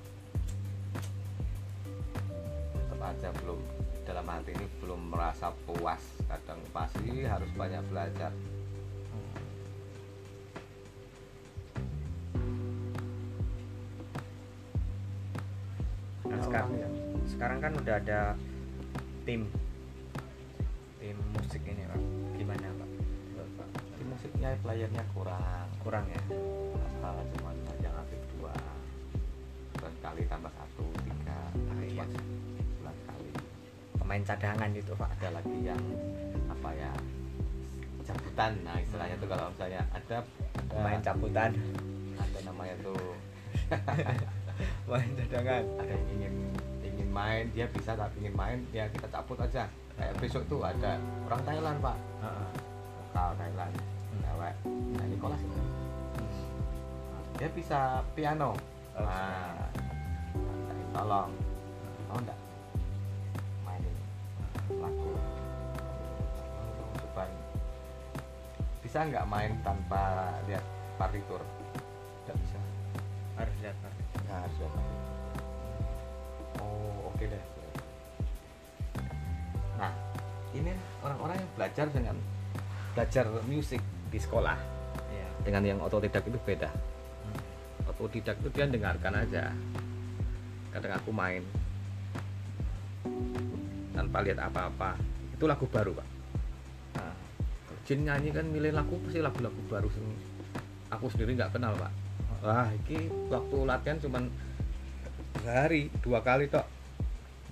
Tetap 2.83 2.99
aja 2.99 3.31
belum 3.39 3.63
dalam 4.03 4.27
hati 4.27 4.51
ini 4.51 4.67
belum 4.83 5.15
merasa 5.15 5.55
puas. 5.71 6.03
Kadang 6.27 6.59
pasti 6.75 7.23
harus 7.23 7.51
banyak 7.55 7.83
belajar. 7.87 8.35
Nah, 16.27 16.43
sekarang, 16.43 16.75
orang 16.75 16.83
yang 16.83 16.86
sekarang 17.27 17.59
kan 17.59 17.73
udah 17.75 17.95
ada 17.99 18.21
tim. 19.27 19.51
Tim 21.03 21.17
musik 21.35 21.63
ini 21.67 21.83
pak. 21.87 22.01
Gimana 22.39 22.67
pak? 22.79 22.89
Di 23.99 24.05
musiknya 24.07 24.51
playernya 24.63 25.03
kurang. 25.13 25.67
Kurang 25.83 26.07
ya? 26.11 26.23
Apa 27.03 27.23
cuma 27.37 27.51
yang 27.83 27.95
aktif 27.99 28.21
dua. 28.39 28.55
Bulan 29.77 29.95
kali 30.03 30.23
tambah 30.31 30.53
satu 30.55 30.87
tiga. 31.03 31.41
Ah, 31.55 31.83
iya. 31.83 32.07
bulan 32.81 32.97
kali. 33.07 33.31
Pemain 33.99 34.23
cadangan 34.23 34.71
itu 34.73 34.93
pak. 34.95 35.09
Ada 35.19 35.29
lagi 35.43 35.57
yang 35.67 35.83
apa 36.47 36.71
ya 36.75 36.93
cabutan. 38.07 38.53
Nah 38.63 38.77
istilahnya 38.79 39.17
tuh 39.19 39.29
kalau 39.29 39.51
misalnya 39.51 39.83
ada 39.91 40.17
ada 40.23 40.71
pemain 40.71 41.01
cabutan. 41.03 41.51
ada 42.17 42.39
namanya 42.47 42.75
tuh. 42.81 43.15
Pemain 44.87 45.11
cadangan. 45.19 45.63
Ada 45.83 45.93
yang 45.93 46.07
ingin 46.17 46.35
main 47.17 47.49
dia 47.57 47.65
bisa 47.73 47.97
tapi 47.97 48.21
ingin 48.21 48.37
main 48.37 48.59
ya 48.77 48.85
kita 48.93 49.09
cabut 49.09 49.41
aja. 49.41 49.65
Kayak 49.97 50.15
besok 50.21 50.45
tuh 50.53 50.61
ada 50.61 51.01
orang 51.25 51.41
Thailand 51.49 51.79
pak. 51.81 51.97
Heeh. 52.21 52.49
lokal 53.17 53.33
Thailand 53.41 53.73
cewek 54.37 54.55
nah 55.01 55.07
Nicholas 55.09 55.41
ini 55.41 55.61
dia 57.37 57.49
bisa 57.53 58.01
piano. 58.17 58.57
Oh, 58.97 59.05
nah 59.05 59.69
tolong. 60.97 61.29
Mau 62.09 62.17
enggak 62.17 62.39
mainin 63.61 63.97
lagu. 64.81 65.13
Coba 66.97 67.29
bisa 68.81 69.05
nggak 69.05 69.29
main 69.29 69.53
tanpa 69.61 70.33
lihat 70.49 70.65
partitur? 70.97 71.45
Nggak 72.25 72.37
bisa. 72.41 72.59
Harus 73.37 73.57
lihat 73.61 73.77
Pak. 73.85 73.93
Nah, 74.33 74.37
harus 74.41 74.57
lihat 74.57 74.73
partitur. 74.73 75.06
Oh 77.17 77.25
oke 77.25 77.25
deh. 77.33 77.45
Nah 79.81 79.93
ini 80.53 80.73
orang-orang 81.01 81.37
yang 81.41 81.51
belajar 81.57 81.87
dengan 81.89 82.17
belajar 82.93 83.25
musik 83.49 83.81
di 84.13 84.21
sekolah. 84.21 84.77
Iya. 85.07 85.29
dengan 85.49 85.63
yang 85.65 85.79
otodidak 85.81 86.29
itu 86.29 86.37
beda. 86.45 86.69
Hmm. 86.69 87.89
otodidak 87.89 88.37
itu 88.45 88.49
dia 88.53 88.69
dengarkan 88.69 89.17
aja. 89.17 89.49
Kadang 90.77 90.93
aku 91.01 91.09
main. 91.09 91.41
Tanpa 93.97 94.21
lihat 94.21 94.45
apa-apa. 94.45 95.01
Itu 95.33 95.49
lagu 95.49 95.65
baru 95.65 95.97
pak. 95.97 96.09
Nah, 97.01 97.17
Jin 97.89 98.05
nyanyi 98.05 98.29
kan 98.29 98.45
milih 98.45 98.77
lagu 98.77 99.01
pasti 99.09 99.25
lagu-lagu 99.25 99.61
baru 99.73 99.89
sing 99.89 100.05
aku 100.93 101.09
sendiri 101.09 101.33
nggak 101.33 101.57
kenal 101.57 101.73
pak. 101.81 101.93
Wah 102.45 102.69
ini 102.89 103.09
waktu 103.33 103.57
latihan 103.65 103.99
cuman 104.05 104.29
sehari 105.41 105.89
dua 106.05 106.21
kali 106.21 106.51
tok 106.51 106.76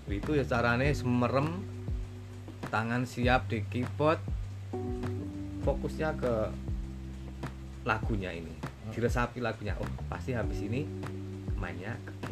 itu 0.09 0.37
ya 0.37 0.45
caranya 0.45 0.85
semerem 0.93 1.65
tangan 2.69 3.09
siap 3.09 3.49
di 3.49 3.65
keyboard 3.73 4.21
fokusnya 5.65 6.13
ke 6.21 6.35
lagunya 7.89 8.33
ini. 8.33 8.53
Diresapi 8.93 9.41
lagunya. 9.41 9.73
Oh 9.81 9.89
pasti 10.13 10.37
habis 10.37 10.61
ini 10.61 10.85
mainnya 11.57 11.97
ke 12.05 12.13
G. 12.25 12.29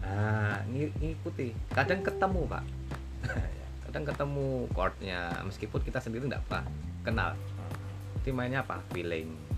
Ah 0.00 0.64
ng- 0.64 0.96
ngikuti. 0.96 1.52
Kadang 1.76 2.00
ketemu 2.00 2.48
pak. 2.48 2.64
Kadang 3.88 4.04
ketemu 4.08 4.48
chordnya. 4.72 5.20
Meskipun 5.44 5.84
kita 5.84 6.00
sendiri 6.00 6.24
nggak 6.24 6.44
pak 6.48 6.64
kenal. 7.04 7.36
Jadi 8.22 8.30
mainnya 8.32 8.64
apa? 8.64 8.80
Feeling 8.94 9.51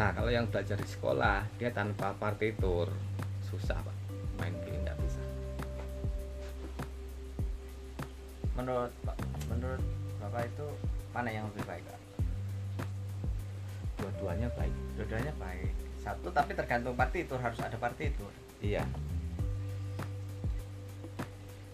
nah 0.00 0.16
kalau 0.16 0.32
yang 0.32 0.48
belajar 0.48 0.80
di 0.80 0.88
sekolah 0.88 1.44
dia 1.60 1.68
tanpa 1.76 2.16
partitur 2.16 2.88
susah 3.44 3.76
pak. 3.84 3.96
Main 4.40 4.56
game 4.64 4.80
nggak 4.80 4.96
bisa. 4.96 5.20
Menurut 8.56 8.88
Pak 9.04 9.16
menurut 9.52 9.84
bapak 10.24 10.48
itu 10.48 10.66
mana 11.12 11.28
yang 11.28 11.44
lebih 11.52 11.68
baik 11.68 11.84
Pak? 11.84 12.00
dua-duanya 14.00 14.48
baik. 14.56 14.72
Dua-duanya 14.96 15.32
baik. 15.36 15.72
Satu 16.00 16.32
tapi 16.32 16.56
tergantung 16.56 16.96
partitur 16.96 17.36
harus 17.36 17.60
ada 17.60 17.76
partitur. 17.76 18.32
Iya. 18.64 18.80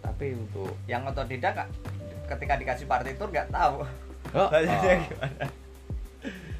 Tapi 0.03 0.35
untuk 0.35 0.75
yang 0.91 1.07
otodidak 1.07 1.62
Kak, 1.62 1.68
ketika 2.35 2.59
dikasih 2.59 2.91
partitur 2.91 3.31
nggak 3.31 3.55
tahu. 3.55 3.87
Oh, 4.35 4.51
oh, 4.51 4.51
gimana? 4.51 5.47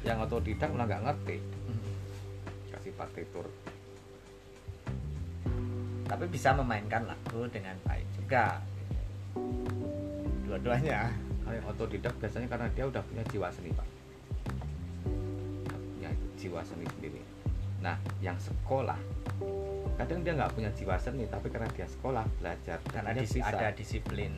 Yang 0.07 0.17
otodidak 0.31 0.71
malah 0.71 0.87
nggak 0.87 1.03
ngerti 1.11 1.56
partitur 2.97 3.45
tapi 6.07 6.23
bisa 6.31 6.55
memainkan 6.55 7.03
lagu 7.03 7.43
dengan 7.51 7.75
baik 7.83 8.07
juga. 8.15 8.63
Dua-duanya. 10.47 11.11
Kalau 11.43 11.55
yang 11.55 11.67
otodidak 11.67 12.15
biasanya 12.19 12.47
karena 12.47 12.67
dia 12.71 12.87
udah 12.87 13.03
punya 13.03 13.23
jiwa 13.27 13.47
seni 13.51 13.71
pak. 13.75 13.87
Udah 15.67 15.79
punya 15.79 16.11
jiwa 16.39 16.59
seni 16.63 16.85
sendiri. 16.95 17.21
Nah 17.83 17.99
yang 18.23 18.39
sekolah 18.39 18.97
kadang 19.97 20.21
dia 20.21 20.33
nggak 20.37 20.53
punya 20.53 20.69
jiwa 20.77 20.95
seni 21.01 21.25
tapi 21.25 21.49
karena 21.49 21.67
dia 21.73 21.89
sekolah 21.89 22.21
belajar 22.37 22.77
karena 22.93 23.17
dia 23.17 23.23
disi- 23.25 23.41
ada 23.41 23.73
disiplin 23.73 24.33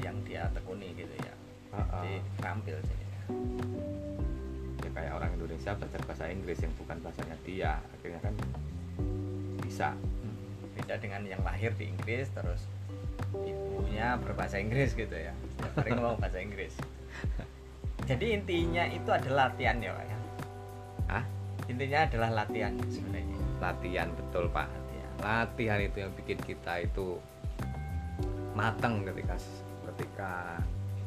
yang 0.00 0.16
dia 0.24 0.48
tekuni 0.54 0.94
gitu 0.96 1.14
ya. 1.20 1.34
Heeh. 1.70 1.86
jadi 1.86 2.14
terampil 2.40 2.76
sih 2.82 2.96
ya. 2.98 3.06
ya 3.06 3.24
kayak 4.92 5.12
orang 5.16 5.30
Indonesia 5.36 5.72
belajar 5.76 6.00
bahasa 6.06 6.24
Inggris 6.28 6.58
yang 6.60 6.72
bukan 6.76 6.96
bahasanya 7.02 7.36
dia. 7.46 7.72
Akhirnya 7.98 8.20
kan 8.22 8.34
bisa 9.62 9.88
beda 10.76 10.94
dengan 10.98 11.22
yang 11.26 11.42
lahir 11.46 11.70
di 11.76 11.90
Inggris 11.90 12.30
terus 12.34 12.66
ibunya 13.44 14.18
berbahasa 14.18 14.58
Inggris 14.58 14.96
gitu 14.96 15.12
ya. 15.12 15.32
Setiap 15.54 15.72
hari 15.80 15.90
ngomong 15.94 16.18
bahasa 16.18 16.38
Inggris. 16.42 16.74
Jadi 18.10 18.26
intinya 18.34 18.84
itu 18.90 19.10
adalah 19.12 19.52
latihan 19.52 19.76
ya 19.78 19.94
pak 19.94 20.04
ya? 20.08 20.18
Ah 21.10 21.24
intinya 21.70 21.98
adalah 22.08 22.30
latihan 22.42 22.74
sebenarnya. 22.90 23.38
Latihan 23.62 24.08
betul 24.16 24.44
pak. 24.50 24.66
Latihan. 24.66 25.10
latihan 25.20 25.78
itu 25.84 25.96
yang 26.00 26.12
bikin 26.16 26.38
kita 26.42 26.72
itu 26.82 27.20
matang 28.56 29.06
ketika 29.06 29.36
ketika 29.92 30.32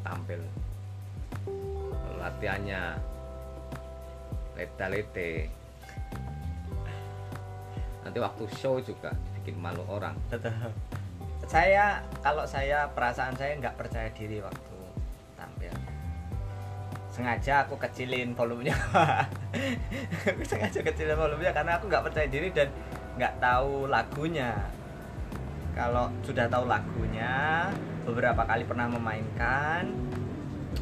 tampil. 0.06 0.40
Latihannya 2.24 3.12
leta-lete 4.54 5.49
nanti 8.04 8.20
waktu 8.20 8.43
show 8.60 8.78
juga 8.84 9.16
bikin 9.41 9.58
malu 9.60 9.82
orang 9.88 10.14
Betul. 10.30 10.51
Saya 11.43 11.99
kalau 12.24 12.47
saya 12.47 12.88
perasaan 12.95 13.36
saya 13.36 13.60
nggak 13.60 13.76
percaya 13.76 14.08
diri 14.16 14.39
waktu 14.39 14.78
tampil. 15.36 15.74
Sengaja 17.12 17.68
aku 17.68 17.76
kecilin 17.78 18.32
volumenya. 18.34 18.74
Sengaja 20.49 20.80
kecilin 20.82 21.20
volumenya 21.20 21.51
karena 21.51 21.78
aku 21.78 21.91
nggak 21.91 22.06
percaya 22.10 22.28
diri 22.32 22.49
dan 22.56 22.72
nggak 23.20 23.43
tahu 23.43 23.91
lagunya. 23.91 24.56
Kalau 25.74 26.10
sudah 26.24 26.45
tahu 26.47 26.70
lagunya, 26.70 27.66
beberapa 28.06 28.45
kali 28.45 28.62
pernah 28.64 28.88
memainkan, 28.93 29.89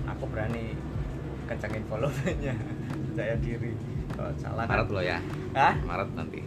aku 0.04 0.28
berani 0.28 0.76
kencengin 1.48 1.84
volumenya. 1.88 2.56
Percaya 3.12 3.36
diri. 3.38 3.72
Kalau 4.12 4.32
salah 4.36 4.64
kan- 4.64 4.72
Maret 4.78 4.90
loh 4.90 5.04
ya 5.04 5.18
Hah? 5.52 5.74
Maret 5.82 6.10
nanti 6.14 6.40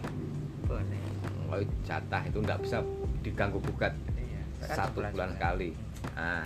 Boleh. 0.63 1.01
kalau 1.43 1.57
jatah 1.81 2.21
itu 2.23 2.37
nggak 2.39 2.59
bisa 2.59 2.77
diganggu 3.21 3.57
gugat 3.59 3.93
Iya. 4.15 4.41
Kan 4.63 4.75
satu 4.75 4.99
sebulan 4.99 5.11
bulan 5.11 5.29
sekali. 5.31 5.69
nah 6.11 6.43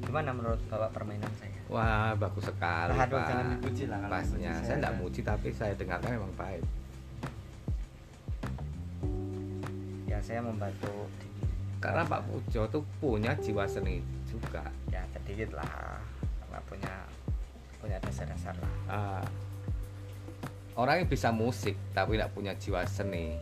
Gimana 0.00 0.30
menurut 0.30 0.60
Bapak 0.64 0.90
permainan 0.92 1.28
saya? 1.34 1.52
wah 1.66 2.12
bagus 2.14 2.44
sekali 2.44 2.92
Aduh, 2.94 3.18
Pak. 3.18 3.26
jangan 3.26 3.46
dipuji 3.50 3.84
lah 3.86 3.98
pasnya 4.06 4.52
saya 4.54 4.62
saya 4.62 4.76
tidak 4.78 4.88
kan. 4.90 5.00
muji 5.00 5.20
tapi 5.22 5.48
saya 5.50 5.72
dengarkan 5.74 6.10
memang 6.12 6.32
baik 6.34 6.64
Ya 10.06 10.18
saya 10.20 10.40
membantu 10.40 11.08
karena 11.80 12.00
Pak 12.02 12.20
Pujo 12.22 12.62
tuh 12.70 12.80
punya 12.96 13.36
jiwa 13.36 13.64
seni 13.64 14.00
juga 14.24 14.64
ya 14.88 15.04
sedikit 15.10 15.52
lah 15.54 16.00
karena 16.40 16.60
punya 16.64 16.94
punya 17.84 18.00
dasar-dasar 18.00 18.56
lah. 18.56 18.72
Ah, 18.86 19.24
orang 20.74 21.04
yang 21.04 21.08
bisa 21.08 21.28
musik 21.30 21.76
tapi 21.92 22.16
tidak 22.16 22.32
punya 22.32 22.52
jiwa 22.54 22.80
seni 22.84 23.36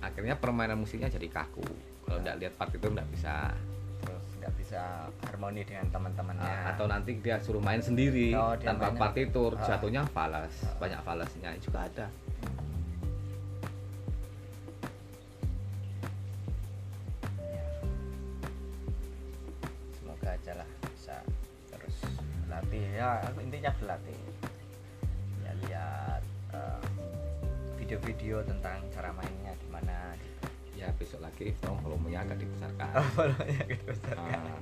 akhirnya 0.00 0.34
permainan 0.34 0.76
musiknya 0.76 1.08
jadi 1.08 1.28
kaku 1.28 1.64
kalau 2.02 2.18
tidak 2.18 2.36
lihat 2.38 2.52
partitur 2.54 2.90
tidak 2.90 3.08
bisa 3.10 3.34
Terus 4.00 4.24
nggak 4.36 4.52
bisa 4.54 4.80
harmoni 5.22 5.62
dengan 5.62 5.88
teman-temannya. 5.88 6.44
Ah, 6.44 6.72
atau 6.72 6.84
nanti 6.84 7.16
dia 7.16 7.36
suruh 7.38 7.56
main 7.58 7.80
sendiri 7.80 8.32
Oh, 8.32 8.52
dia 8.52 8.68
tanpa 8.68 8.88
mainnya- 8.88 9.00
partitur 9.00 9.50
Ah. 9.54 9.64
jatuhnya 9.66 10.02
falas 10.06 10.52
Ah. 10.60 10.76
banyak 10.76 11.00
falasnya 11.00 11.50
juga 11.58 11.78
ada 11.84 12.06
intinya 23.64 23.80
berlatih. 23.80 24.18
Ya 25.40 25.52
lihat 25.64 26.20
eh, 26.52 26.84
video-video 27.80 28.44
tentang 28.44 28.84
cara 28.92 29.08
mainnya 29.10 29.56
gimana 29.58 30.12
gitu. 30.20 30.44
ya 30.74 30.92
besok 31.00 31.22
lagi 31.22 31.56
tolong 31.62 31.80
volumenya 31.80 32.28
agak 32.28 32.44
dibesarkan 32.44 32.88
Oh, 32.92 33.06
volumenya 33.16 33.62
gitu 33.64 33.84
besar 33.88 34.16
kan. 34.20 34.36
Ah. 34.36 34.60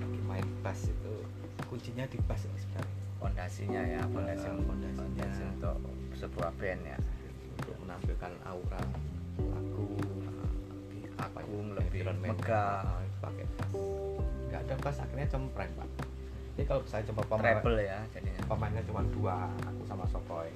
Lagi 0.00 0.20
main 0.22 0.46
bass 0.62 0.88
itu 0.88 1.14
kuncinya 1.66 2.08
di 2.08 2.16
bass 2.24 2.40
ya 2.40 2.56
sebenarnya 2.56 2.88
Fondasinya 3.20 3.82
ya, 3.84 4.00
fondasi 4.08 4.46
Ah, 4.48 4.56
fondasinya. 4.56 4.96
fondasi 4.96 5.42
untuk 5.44 5.76
sebuah 6.16 6.50
band 6.56 6.82
ya. 6.86 6.98
untuk 7.52 7.76
menampilkan 7.76 8.32
aura 8.46 8.80
lagu 9.36 9.92
ya, 10.96 11.10
Agung, 11.20 11.76
lebih 11.76 12.00
environment, 12.00 12.32
megah. 12.32 12.80
ah, 12.80 13.04
pakai 13.20 13.44
bass 13.50 13.72
nggak 14.48 14.60
ada 14.64 14.74
bass 14.80 14.96
akhirnya 14.98 15.28
cempreng 15.28 15.68
pak 15.76 15.88
jadi 16.60 16.76
kalau 16.76 16.84
saya 16.84 17.00
coba 17.08 17.24
pemain 17.24 17.56
Treble 17.56 17.80
ya 17.80 18.04
jadinya. 18.12 18.42
pemainnya 18.44 18.84
cuma 18.84 19.00
dua 19.16 19.48
aku 19.64 19.80
sama 19.88 20.04
Sokoy. 20.12 20.52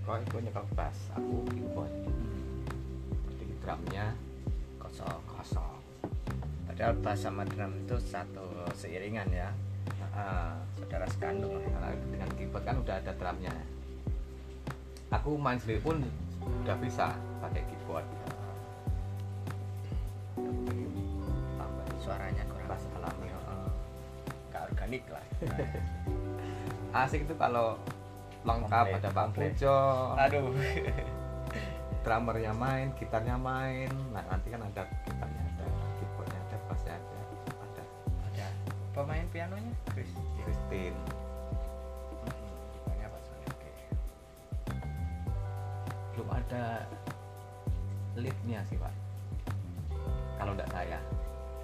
Kok 0.00 0.24
itu 0.24 0.36
nyekel 0.48 0.64
bass 0.72 1.12
aku 1.12 1.44
keyboard. 1.52 1.92
Jadi 3.36 3.52
drumnya 3.60 4.16
Kosong. 4.80 5.20
kosong 5.28 5.76
Padahal 6.64 6.96
bass 7.04 7.20
sama 7.20 7.44
drum 7.44 7.84
itu 7.84 8.00
satu 8.00 8.48
seiringan 8.72 9.28
ya, 9.28 9.52
Ah, 10.16 10.56
saudara 10.80 11.04
sekandung. 11.12 11.60
Lah. 11.68 11.92
dengan 12.08 12.32
keyboard 12.40 12.64
kan 12.64 12.80
udah 12.80 12.96
ada 12.96 13.12
drumnya. 13.12 13.52
Aku 15.12 15.36
main 15.36 15.60
sendiri 15.60 15.84
pun 15.84 16.00
udah 16.64 16.76
bisa 16.80 17.12
pakai 17.44 17.60
keyboard. 17.68 18.08
Tambah 21.60 21.84
Suaranya 22.00 22.40
kurang 22.48 22.72
organik 24.88 25.04
lah. 25.12 25.24
asik 27.04 27.28
itu 27.28 27.34
kalau 27.36 27.76
lengkap 28.40 28.88
Komplit, 28.88 29.04
ada 29.04 29.08
Pak 29.12 29.24
komplit. 29.28 29.52
Pujo 29.52 29.76
Aduh. 30.16 30.48
drummernya 32.00 32.52
main 32.56 32.88
gitarnya 32.96 33.36
main 33.36 33.92
nah 34.08 34.24
nanti 34.24 34.48
kan 34.48 34.64
ada 34.64 34.88
gitarnya 35.04 35.42
ada 35.44 35.66
keyboardnya 36.00 36.40
ada 36.40 36.56
bassnya 36.64 36.96
ada 36.96 37.18
ada 37.60 37.84
Ada 38.32 38.46
pemain 38.96 39.26
pianonya 39.28 39.72
Chris. 39.92 40.08
Christine 40.40 40.96
Pak 42.88 43.22
Oke. 43.44 43.72
belum 46.16 46.28
ada 46.32 46.88
leadnya 48.16 48.64
sih 48.64 48.80
pak 48.80 48.94
kalau 50.40 50.56
enggak 50.56 50.72
saya 50.72 50.96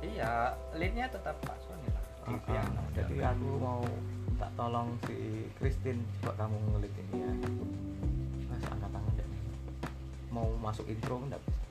Iya, 0.05 0.53
leadnya 0.77 1.09
tetap 1.09 1.33
Pak 1.41 1.57
Sony 1.65 1.89
di 2.25 2.35
Ah, 2.35 2.41
piano. 2.41 2.81
ah. 2.81 2.87
jadi 2.93 3.15
aku 3.31 3.49
mau 3.61 3.81
minta 4.25 4.49
tolong 4.57 4.89
si 5.05 5.17
Christine 5.55 6.01
coba 6.19 6.45
kamu 6.45 6.57
ngelit 6.73 6.95
ini 6.97 7.15
ya. 7.21 7.33
Mas 8.49 8.63
angkat 8.65 8.91
tangan 8.91 9.13
deh. 9.15 9.29
Mau 10.29 10.49
masuk 10.59 10.89
intro 10.89 11.21
enggak 11.21 11.41
bisa? 11.45 11.63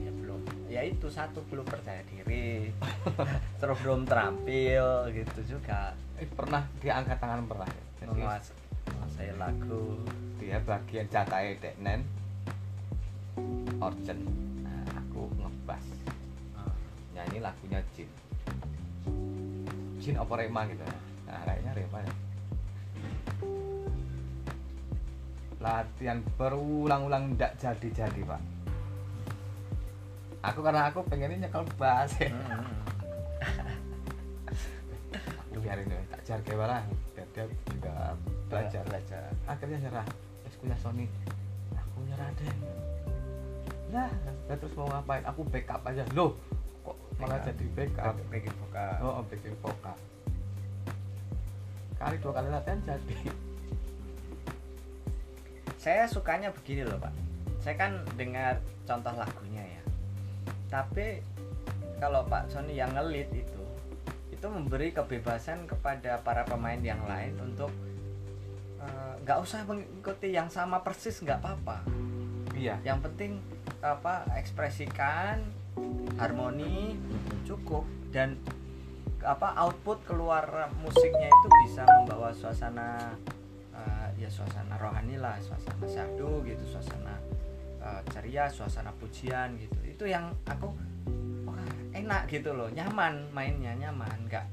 Ya 0.00 0.10
belum. 0.10 0.40
Ya 0.66 0.80
itu 0.82 1.06
satu 1.06 1.44
belum 1.46 1.64
percaya 1.64 2.00
diri. 2.08 2.72
Terus 3.60 3.78
belum 3.80 4.02
terampil 4.02 4.84
gitu 5.12 5.56
juga. 5.56 5.92
Eh, 6.16 6.26
pernah 6.26 6.64
dia 6.80 6.98
angkat 6.98 7.18
tangan 7.18 7.44
pernah? 7.44 7.68
Jadi 8.00 8.08
menguas 8.08 8.50
menguasai 8.88 9.32
lagu. 9.36 9.84
dia 10.38 10.56
bagian 10.64 11.04
jatai 11.12 11.60
deknen 11.60 12.00
organ 13.78 14.18
nah, 14.64 14.96
aku 14.96 15.28
ngebas. 15.36 15.84
Ah, 16.56 16.72
nyanyi 17.12 17.38
lagunya 17.38 17.84
Jin 17.92 18.08
Jin 20.08 20.16
apa 20.16 20.40
Rema 20.40 20.64
gitu 20.72 20.80
ya. 20.80 20.96
Nah 21.28 21.44
kayaknya 21.44 21.72
Rema 21.76 21.98
ya. 22.00 22.12
Latihan 25.60 26.24
berulang-ulang 26.40 27.36
ndak 27.36 27.60
jadi-jadi 27.60 28.24
pak. 28.24 28.40
Aku 30.48 30.64
karena 30.64 30.88
aku 30.88 31.04
pengennya 31.04 31.44
nyekel 31.44 31.60
bass 31.76 32.14
ya 32.16 32.30
hmm. 32.30 32.62
aku 35.50 35.58
biarin 35.60 35.90
deh 35.90 35.98
tak 36.14 36.22
jar 36.22 36.38
kayak 36.46 36.62
lah 36.62 36.82
biar 37.12 37.26
dia 37.34 37.44
juga 37.68 38.16
belajar. 38.48 38.80
Belajar 38.88 39.28
akhirnya 39.44 39.78
nyerah. 39.84 40.06
Terus 40.48 40.56
punya 40.56 40.76
Sony. 40.80 41.04
Aku 41.76 42.00
nyerah 42.08 42.32
deh. 42.32 42.54
Dia 43.92 44.56
terus 44.56 44.72
mau 44.72 44.88
ngapain? 44.88 45.20
Aku 45.28 45.44
backup 45.44 45.84
aja. 45.84 46.08
Loh 46.16 46.32
malah 47.18 47.42
jadi 47.42 47.64
backup. 47.74 48.14
backing 48.30 48.56
vokal 48.62 48.92
oh 49.02 49.22
backing 49.26 49.56
vokal 49.58 49.98
kali 51.98 52.16
dua 52.22 52.32
kali 52.38 52.48
latihan 52.48 52.78
jadi. 52.86 53.16
Saya 55.78 56.06
sukanya 56.06 56.54
begini 56.54 56.86
loh 56.86 56.98
pak. 56.98 57.14
Saya 57.58 57.74
kan 57.74 57.92
dengar 58.14 58.62
contoh 58.86 59.14
lagunya 59.18 59.62
ya. 59.66 59.82
Tapi 60.70 61.18
kalau 61.98 62.22
Pak 62.30 62.54
Sony 62.54 62.78
yang 62.78 62.94
ngelit 62.94 63.26
itu 63.34 63.62
itu 64.30 64.46
memberi 64.46 64.94
kebebasan 64.94 65.66
kepada 65.66 66.22
para 66.22 66.46
pemain 66.46 66.78
yang 66.78 67.02
lain 67.02 67.34
untuk 67.42 67.74
eh, 68.78 69.14
nggak 69.26 69.38
usah 69.42 69.66
mengikuti 69.66 70.30
yang 70.30 70.46
sama 70.46 70.78
persis 70.86 71.18
nggak 71.18 71.42
apa-apa. 71.42 71.82
Iya. 72.54 72.78
Yang 72.86 72.98
penting 73.10 73.32
apa 73.82 74.26
ekspresikan 74.38 75.42
harmoni 76.18 76.98
cukup 77.46 77.86
dan 78.10 78.36
apa 79.22 79.54
output 79.66 80.02
keluar 80.06 80.70
musiknya 80.78 81.26
itu 81.26 81.48
bisa 81.66 81.82
membawa 81.84 82.30
suasana 82.30 83.18
eh, 83.74 84.08
ya 84.22 84.30
suasana 84.30 84.78
rohani 84.78 85.18
lah 85.18 85.34
suasana 85.42 85.84
syahdu 85.90 86.46
gitu 86.46 86.64
suasana 86.70 87.18
eh, 87.82 88.00
ceria 88.14 88.46
suasana 88.46 88.94
pujian 88.96 89.58
gitu. 89.58 89.78
Itu 89.84 90.04
yang 90.06 90.30
aku 90.46 90.70
wah, 91.46 91.66
enak 91.92 92.30
gitu 92.30 92.54
loh 92.54 92.70
nyaman 92.70 93.26
mainnya 93.34 93.74
nyaman 93.74 94.30
nggak 94.30 94.46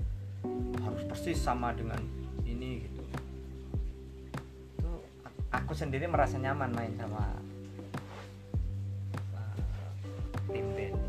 harus 0.82 1.04
persis 1.06 1.38
sama 1.38 1.74
dengan 1.74 2.02
ini 2.46 2.86
gitu. 2.86 3.02
Aku 5.54 5.72
sendiri 5.72 6.04
merasa 6.10 6.36
nyaman 6.36 6.68
main 6.76 6.92
sama 7.00 7.32
uh, 9.32 9.56
tim 10.52 10.68
band 10.76 11.05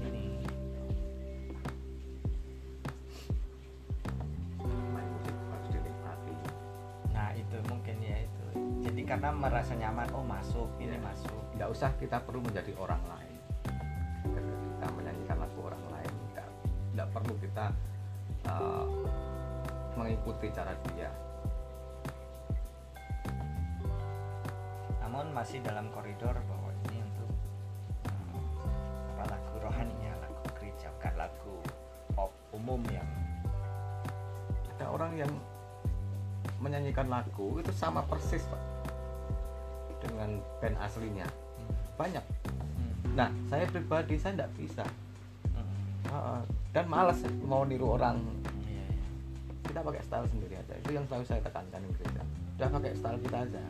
karena 9.07 9.31
merasa 9.31 9.73
nyaman 9.79 10.11
oh 10.19 10.27
masuk 10.27 10.67
ini 10.83 10.99
Ya. 10.99 11.01
masuk. 11.01 11.41
Tidak 11.55 11.69
usah 11.71 11.91
kita 11.95 12.19
perlu 12.27 12.43
menjadi 12.43 12.75
orang 12.75 12.99
lain. 13.07 13.39
Ketika 14.27 14.59
kita 14.67 14.87
menyanyikan 14.99 15.39
lagu 15.39 15.59
orang 15.63 15.85
lain 15.95 16.13
tidak 16.35 16.49
tidak 16.91 17.09
perlu 17.15 17.35
kita 17.39 17.67
uh, 18.51 18.87
mengikuti 19.95 20.51
cara 20.51 20.75
dia. 20.91 21.11
Namun 25.07 25.31
masih 25.31 25.63
dalam 25.63 25.87
koridor 25.95 26.35
bahwa 26.35 26.71
ini 26.91 26.99
untuk 27.07 27.31
uh, 28.11 29.15
apa 29.17 29.25
lagu 29.39 29.55
rohaninya 29.63 30.13
lagu 30.19 30.43
gereja 30.59 30.91
bukan 30.99 31.15
lagu 31.15 31.55
pop 32.13 32.35
umum 32.53 32.83
yang 32.91 33.07
ada 34.77 34.93
orang 34.93 35.15
yang 35.15 35.33
menyanyikan 36.61 37.07
lagu 37.09 37.63
itu 37.63 37.73
sama 37.73 38.05
persis 38.05 38.45
pak 38.51 38.76
band 40.63 40.77
aslinya. 40.81 41.27
Banyak. 41.97 42.25
Hmm, 42.53 42.95
nah 43.17 43.29
saya 43.49 43.65
pribadi 43.69 44.17
saya 44.21 44.41
tidak 44.41 44.53
bisa. 44.57 44.85
Hmm, 45.53 45.75
Uh, 46.07 46.41
dan 46.71 46.87
malas 46.87 47.19
mau 47.43 47.67
niru 47.67 47.99
orang. 47.99 48.23
Iya, 48.63 48.85
iya. 48.89 49.07
kita 49.67 49.81
pakai 49.83 50.03
style 50.07 50.29
sendiri 50.31 50.55
aja. 50.55 50.75
Itu 50.79 50.91
yang 50.95 51.05
selalu 51.11 51.25
saya 51.27 51.41
tekankan 51.43 51.83
gereja 51.99 52.23
udah 52.57 52.73
pakai 52.73 52.97
style 52.97 53.21
kita 53.21 53.39
aja. 53.45 53.65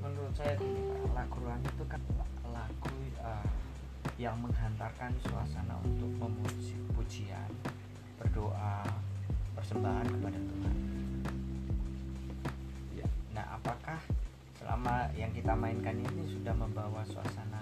Menurut 0.00 0.32
saya 0.32 0.56
lagu 1.12 1.36
rohani 1.44 1.68
itu 1.68 1.84
kan 1.84 2.00
lagu 2.48 2.88
uh, 3.20 3.48
yang 4.16 4.40
menghantarkan 4.40 5.12
suasana 5.28 5.76
untuk 5.84 6.08
memuji 6.16 6.72
pujian 6.96 7.52
berdoa 8.16 8.80
persembahan 9.60 10.08
kepada 10.08 10.40
Tuhan 10.40 10.76
yang 15.16 15.32
kita 15.32 15.56
mainkan 15.56 15.96
ini 15.96 16.28
sudah 16.28 16.52
membawa 16.52 17.00
suasana 17.08 17.55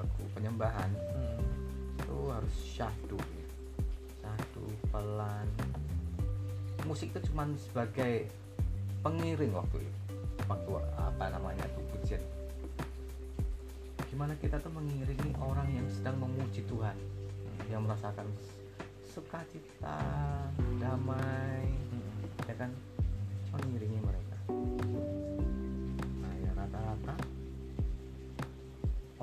lagu-lagu 0.00 0.24
penyembahan 0.32 0.90
hmm, 0.96 2.00
itu 2.00 2.16
harus 2.32 2.56
syahdu. 2.72 3.20
Ya. 3.20 3.48
syahdu 4.24 4.64
pelan. 4.88 5.46
Musik 6.88 7.12
itu 7.12 7.20
cuman 7.28 7.52
sebagai 7.60 8.32
pengiring 9.04 9.52
waktu 9.52 9.84
itu. 9.84 9.98
Waktu 10.48 10.70
apa 10.96 11.24
namanya 11.30 11.62
itu 11.68 11.80
pujian 11.94 12.22
gimana 14.10 14.34
kita 14.42 14.58
tuh 14.58 14.74
mengiringi 14.74 15.38
orang 15.38 15.70
yang 15.70 15.86
sedang 15.86 16.18
memuji 16.18 16.66
Tuhan 16.66 16.98
hmm, 16.98 17.70
yang 17.70 17.86
merasakan 17.86 18.26
sukacita 19.06 20.02
damai 20.82 21.70
hmm, 21.70 22.50
ya 22.50 22.54
kan 22.58 22.74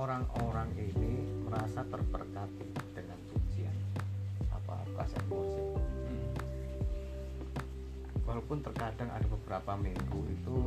orang-orang 0.07 0.71
ini 0.79 1.19
merasa 1.43 1.83
terberkati 1.83 2.63
dengan 2.95 3.19
pujian 3.27 3.75
apa 4.55 4.79
kaset 4.95 5.19
musik 5.27 5.75
hmm. 5.75 6.27
walaupun 8.23 8.63
terkadang 8.63 9.11
ada 9.11 9.27
beberapa 9.27 9.75
minggu 9.75 10.19
itu 10.31 10.57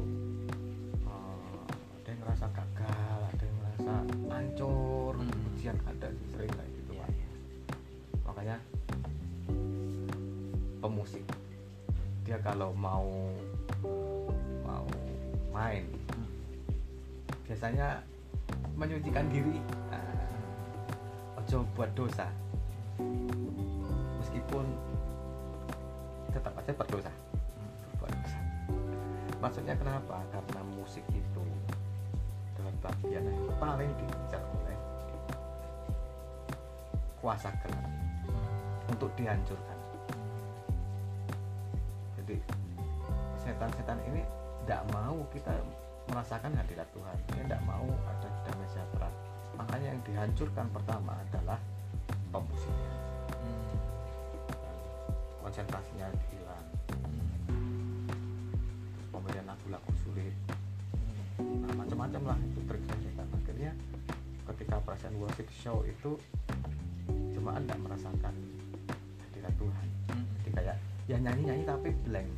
eh, 1.09 1.64
ada 1.72 2.09
yang 2.12 2.20
ngerasa 2.20 2.47
gagal 2.53 3.18
ada 3.32 3.43
yang 3.49 3.57
ngerasa 3.64 3.95
hancur 4.28 5.12
Hmm. 5.16 5.32
pujian 5.49 5.76
ada 5.88 6.12
sering 6.36 6.53
kayak 6.53 6.70
gitu 6.76 6.93
Iya, 6.93 7.01
Pak. 7.01 7.09
iya. 7.09 7.28
makanya 8.28 8.57
pemusik 10.84 11.24
dia 12.28 12.36
kalau 12.45 12.76
mau 12.76 13.09
mau 14.68 14.84
main 15.49 15.88
Hmm. 16.12 16.28
biasanya 17.49 18.05
menyucikan 18.81 19.28
diri. 19.28 19.61
Ojo 21.37 21.68
buat 21.76 21.93
dosa. 21.93 22.24
Meskipun 24.24 24.64
tetap 26.33 26.57
aja 26.57 26.72
berdosa. 26.72 27.12
Dosa. 28.01 28.41
Maksudnya 29.45 29.76
kenapa? 29.76 30.24
Karena 30.33 30.61
musik 30.72 31.05
itu 31.12 31.45
adalah 32.57 32.72
bagian 32.89 33.24
yang 33.28 33.53
paling 33.61 33.93
diincar 34.01 34.41
oleh 34.41 34.78
kuasa 37.20 37.53
gelap 37.61 37.89
untuk 38.89 39.12
dihancurkan. 39.16 39.78
Jadi 42.20 42.37
setan-setan 43.45 44.01
ini 44.09 44.24
tidak 44.64 44.83
mau 44.93 45.20
kita 45.33 45.53
merasakan 46.12 46.53
hadirat 46.57 46.89
Tuhan. 46.93 47.16
Tidak 47.33 47.61
mau 47.64 47.89
dihancurkan 50.21 50.68
pertama 50.68 51.16
adalah 51.16 51.57
pemusiknya 52.29 52.93
Hmm, 53.41 53.73
konsentrasinya 55.41 56.12
hilang. 56.29 56.66
Hmm, 57.49 58.05
terus 59.01 59.09
pemilihan 59.09 59.49
lagu-lagu 59.49 59.93
sulit. 60.05 60.37
Hmm. 61.41 61.64
nah 61.64 61.73
macam-macam 61.73 62.37
lah 62.37 62.39
itu 62.45 62.61
trik 62.68 62.85
setan 62.85 63.29
akhirnya 63.33 63.73
ketika 64.53 64.77
perasaan 64.85 65.16
worship 65.16 65.49
show 65.57 65.81
itu 65.89 66.21
jemaat 67.33 67.64
tidak 67.64 67.81
merasakan 67.81 68.35
hadirat 69.25 69.55
Tuhan. 69.57 69.87
Hmm. 70.12 70.25
jadi 70.37 70.51
kayak 70.53 70.77
ya 71.09 71.16
nyanyi-nyanyi 71.16 71.64
tapi 71.64 71.97
blank 72.05 72.29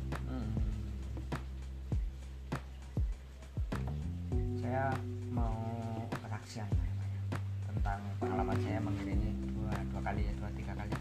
pengalaman 8.53 8.69
saya 8.69 8.85
mengiringi 8.85 9.31
dua 9.49 9.73
dua 9.89 10.01
kali 10.05 10.21
ya 10.29 10.33
dua 10.37 10.49
tiga 10.53 10.73
kali. 10.77 10.93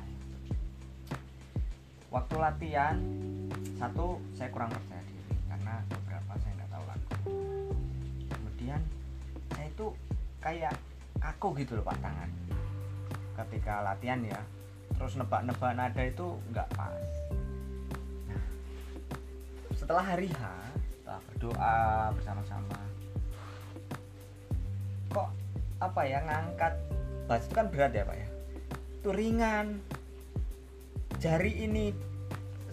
Waktu 2.08 2.34
latihan 2.40 2.96
satu 3.76 4.16
saya 4.32 4.48
kurang 4.48 4.72
percaya 4.72 5.04
diri 5.04 5.36
karena 5.52 5.74
beberapa 5.92 6.32
saya 6.40 6.52
nggak 6.56 6.70
tahu 6.72 6.84
lagu. 6.88 7.12
Kemudian 8.32 8.80
saya 9.52 9.66
itu 9.68 9.86
kayak 10.40 10.74
kaku 11.20 11.48
gitu 11.60 11.76
loh 11.76 11.84
pak 11.84 12.00
tangan 12.00 12.30
ketika 13.32 13.74
latihan 13.84 14.20
ya 14.24 14.40
terus 14.96 15.16
nebak-nebak 15.20 15.72
nada 15.76 16.02
itu 16.04 16.26
nggak 16.52 16.68
pas 16.72 17.12
setelah 19.76 20.04
hari 20.04 20.28
H 20.28 20.40
setelah 21.00 21.20
berdoa 21.30 21.76
bersama-sama 22.16 22.80
kok 25.10 25.30
apa 25.80 26.00
ya 26.04 26.18
ngangkat 26.26 26.74
itu 27.38 27.54
kan 27.54 27.68
berat 27.70 27.92
ya 27.94 28.04
pak 28.04 28.16
ya? 28.16 28.28
Itu 29.00 29.10
ringan. 29.14 29.80
Jari 31.22 31.64
ini 31.64 31.94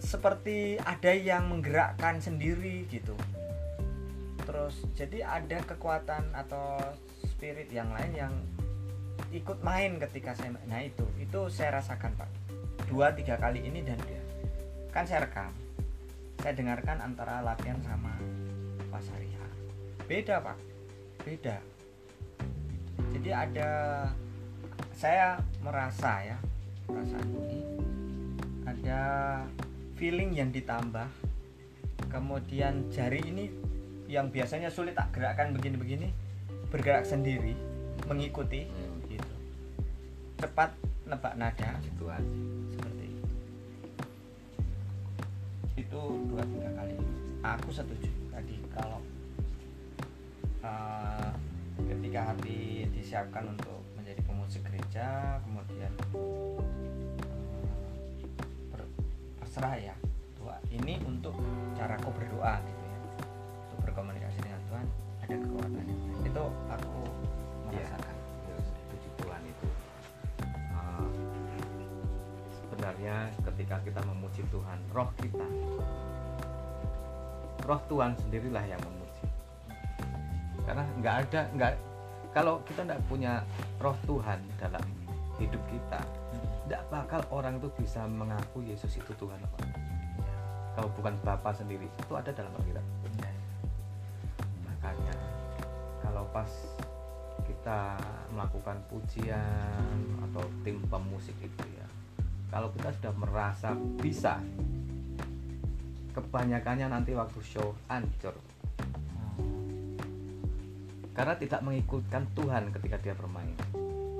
seperti 0.00 0.80
ada 0.82 1.12
yang 1.14 1.52
menggerakkan 1.52 2.18
sendiri 2.18 2.88
gitu. 2.90 3.14
Terus 4.42 4.82
jadi 4.98 5.22
ada 5.22 5.62
kekuatan 5.62 6.34
atau 6.34 6.80
spirit 7.22 7.70
yang 7.70 7.94
lain 7.94 8.12
yang 8.16 8.34
ikut 9.30 9.62
main 9.62 10.00
ketika 10.02 10.34
saya 10.34 10.56
nah 10.66 10.82
itu. 10.82 11.06
Itu 11.20 11.46
saya 11.52 11.78
rasakan 11.78 12.18
pak. 12.18 12.30
Dua 12.90 13.14
tiga 13.14 13.38
kali 13.38 13.62
ini 13.62 13.86
dan 13.86 14.00
dia. 14.02 14.22
Kan 14.90 15.06
saya 15.06 15.30
rekam. 15.30 15.54
Saya 16.42 16.56
dengarkan 16.56 16.98
antara 17.04 17.38
latihan 17.44 17.78
sama 17.86 18.10
pas 18.90 19.06
hari 19.14 19.30
beda 20.10 20.42
pak. 20.42 20.58
Beda. 21.22 21.56
Jadi 23.14 23.30
ada 23.30 23.70
saya 25.00 25.40
merasa 25.64 26.20
ya 26.20 26.36
perasaan 26.84 27.24
ini 27.48 27.64
ada 28.68 29.00
feeling 29.96 30.36
yang 30.36 30.52
ditambah. 30.52 31.08
Kemudian 32.12 32.92
jari 32.92 33.24
ini 33.24 33.48
yang 34.12 34.28
biasanya 34.28 34.68
sulit 34.68 34.92
tak 34.92 35.08
gerakkan 35.16 35.56
begini-begini 35.56 36.12
bergerak 36.68 37.08
sendiri 37.08 37.56
mengikuti 38.12 38.68
Hmm. 38.68 39.00
gitu. 39.08 39.34
Cepat 40.36 40.76
nebak 41.08 41.32
nada. 41.32 41.80
Tuhan 41.96 42.22
seperti 42.68 43.04
itu. 43.08 43.28
Itu 45.80 46.00
dua 46.28 46.44
tiga 46.44 46.76
kali. 46.76 46.96
Aku 47.40 47.72
setuju 47.72 48.12
tadi 48.28 48.60
kalau 48.68 49.00
eh, 50.60 51.30
ketika 51.88 52.36
hati 52.36 52.84
disiapkan 52.92 53.48
untuk 53.48 53.79
pemusik 54.50 54.66
gereja 54.66 55.38
kemudian 55.46 55.94
eh, 55.94 56.58
ber- 58.74 58.90
berserah 59.38 59.78
ya. 59.78 59.94
Tuhan 60.42 60.58
ini 60.74 60.98
untuk 61.06 61.38
caraku 61.78 62.10
berdoa 62.10 62.58
gitu 62.66 62.82
ya. 62.82 62.98
Untuk 63.70 63.78
berkomunikasi 63.86 64.42
dengan 64.42 64.58
Tuhan 64.66 64.86
ada 65.22 65.34
kekuatannya 65.38 65.94
itu 66.26 66.44
aku 66.66 66.98
Iya. 67.70 67.78
merasakan. 67.78 68.16
Terus 68.42 68.66
puji 68.90 69.08
Tuhan 69.22 69.42
itu. 69.46 69.66
Uh, 70.74 71.06
sebenarnya 72.50 73.30
ketika 73.46 73.78
kita 73.86 74.02
memuji 74.02 74.42
Tuhan 74.50 74.78
roh 74.90 75.14
kita 75.22 75.46
roh 77.70 77.80
Tuhan 77.86 78.18
sendirilah 78.18 78.66
yang 78.66 78.82
memuji. 78.82 79.30
Karena 80.66 80.82
nggak 80.98 81.14
ada 81.30 81.40
nggak 81.54 81.72
kalau 82.30 82.62
kita 82.66 82.86
nggak 82.86 83.02
punya 83.10 83.42
roh 83.82 83.96
Tuhan 84.06 84.38
dalam 84.60 84.84
hidup 85.42 85.62
kita 85.70 86.00
nggak 86.70 86.82
bakal 86.92 87.20
orang 87.34 87.58
itu 87.58 87.68
bisa 87.78 88.06
mengaku 88.06 88.62
Yesus 88.62 88.94
itu 88.94 89.12
Tuhan 89.18 89.40
apa 89.42 89.90
kalau 90.80 90.88
bukan 90.96 91.14
Bapa 91.26 91.50
sendiri 91.52 91.84
itu 91.84 92.12
ada 92.14 92.30
dalam 92.30 92.54
Alkitab. 92.54 92.86
Makanya 94.64 95.14
kalau 96.00 96.24
pas 96.30 96.48
kita 97.44 97.98
melakukan 98.32 98.78
pujian 98.88 99.92
atau 100.30 100.44
tim 100.62 100.78
pemusik 100.86 101.36
itu 101.42 101.64
ya 101.76 101.86
kalau 102.48 102.70
kita 102.72 102.94
sudah 102.96 103.12
merasa 103.18 103.76
bisa 104.00 104.38
kebanyakannya 106.14 106.88
nanti 106.88 107.12
waktu 107.12 107.42
show 107.42 107.74
hancur 107.90 108.29
karena 111.20 111.36
tidak 111.36 111.60
mengikutkan 111.60 112.24
Tuhan 112.32 112.72
ketika 112.72 112.96
dia 113.04 113.12
bermain. 113.12 113.52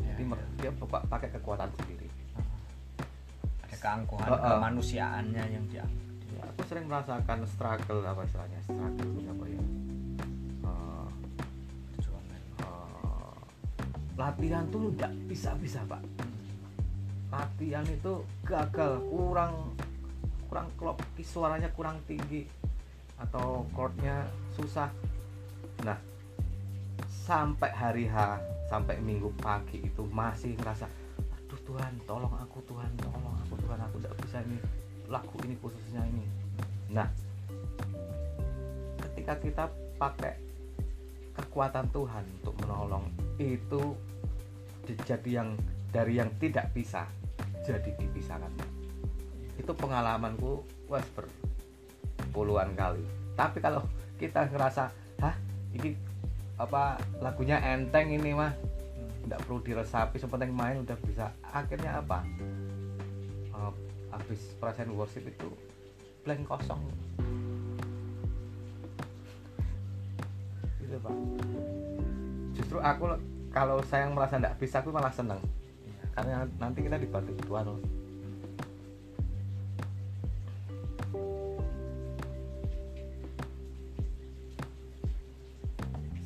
Jadi 0.04 0.20
mer- 0.20 0.52
dia 0.60 0.68
pakai 0.84 1.32
kekuatan 1.32 1.72
sendiri. 1.80 2.04
Ada 3.64 3.76
keangkuhan 3.80 4.28
Oh, 4.28 4.36
oh. 4.36 4.50
kemanusiaannya 4.60 5.44
yang 5.48 5.64
dia 5.72 5.80
ya, 6.36 6.44
aku 6.44 6.60
sering 6.68 6.84
merasakan 6.84 7.48
struggle 7.48 8.04
apa 8.04 8.20
istilahnya 8.28 8.60
struggle 8.60 9.16
apa 9.16 9.44
ya? 9.48 9.62
Eh, 10.68 11.08
eh, 12.60 13.32
latihan 14.20 14.64
tuh 14.68 14.92
tidak 14.92 15.12
bisa-bisa 15.24 15.80
pak. 15.88 16.04
Latihan 17.32 17.86
itu 17.88 18.20
gagal 18.44 19.00
kurang 19.08 19.72
kurang 20.52 20.68
klop 20.76 21.00
suaranya 21.24 21.72
kurang 21.72 21.96
tinggi 22.04 22.44
atau 23.16 23.64
chordnya 23.72 24.28
susah. 24.52 24.92
Nah 25.80 26.09
sampai 27.30 27.70
hari 27.70 28.04
H 28.10 28.42
sampai 28.66 28.98
minggu 28.98 29.30
pagi 29.38 29.78
itu 29.78 30.02
masih 30.10 30.58
ngerasa 30.58 30.90
aduh 31.30 31.62
Tuhan 31.62 32.02
tolong 32.02 32.34
aku 32.42 32.58
Tuhan 32.66 32.90
tolong 32.98 33.38
aku 33.46 33.54
Tuhan 33.54 33.78
aku 33.86 34.02
tidak 34.02 34.18
bisa 34.26 34.42
ini 34.42 34.58
lagu 35.06 35.38
ini 35.46 35.54
khususnya 35.62 36.02
ini. 36.10 36.26
Nah 36.90 37.06
ketika 38.98 39.38
kita 39.38 39.64
pakai 39.94 40.42
kekuatan 41.38 41.86
Tuhan 41.94 42.26
untuk 42.42 42.54
menolong 42.66 43.06
itu 43.38 43.94
jadi 45.06 45.30
yang 45.30 45.54
dari 45.94 46.18
yang 46.18 46.34
tidak 46.42 46.74
bisa 46.74 47.06
jadi 47.62 47.94
dipisahkan. 47.94 48.50
Itu 49.54 49.70
pengalamanku 49.78 50.66
wes 50.90 51.06
berpuluhan 51.14 52.74
kali. 52.74 53.06
Tapi 53.38 53.62
kalau 53.62 53.86
kita 54.18 54.50
ngerasa 54.50 54.90
hah 55.22 55.38
ini 55.78 56.09
apa 56.60 57.00
lagunya 57.24 57.56
enteng 57.56 58.12
ini 58.12 58.36
mah 58.36 58.52
tidak 59.24 59.40
perlu 59.48 59.64
diresapi 59.64 60.16
sepenting 60.20 60.52
main 60.52 60.84
udah 60.84 60.96
bisa. 61.00 61.32
Akhirnya 61.40 62.04
apa? 62.04 62.20
Eh, 63.56 63.72
habis 64.12 64.40
perasaan 64.60 64.92
worship 64.92 65.24
itu 65.24 65.48
blank 66.20 66.44
kosong. 66.44 66.80
Gitu 70.84 70.96
pak. 71.00 71.14
Justru 72.52 72.78
aku 72.84 73.16
kalau 73.48 73.80
saya 73.88 74.12
merasa 74.12 74.36
tidak 74.36 74.60
bisa 74.60 74.84
aku 74.84 74.92
malah 74.92 75.12
seneng. 75.12 75.40
Iya. 75.80 76.04
karena 76.12 76.44
nanti 76.60 76.78
kita 76.84 76.96
dibantu 77.00 77.32
Tuhan. 77.48 77.66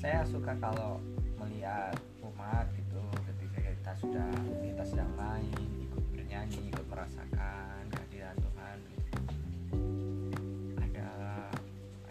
Saya 0.05 0.21
suka 0.29 0.53
kalau 0.61 1.01
melihat 1.41 1.97
umat 2.21 2.69
gitu 2.77 3.01
ketika 3.25 3.73
kita 3.73 3.93
sudah 3.97 4.29
kita 4.61 4.85
sedang 4.85 5.09
main 5.17 5.49
ikut 5.81 6.05
bernyanyi 6.13 6.69
ikut 6.69 6.85
merasakan 6.93 7.89
kehadiran 7.89 8.37
Tuhan 8.37 8.77
gitu. 8.85 9.13
ada 10.77 11.09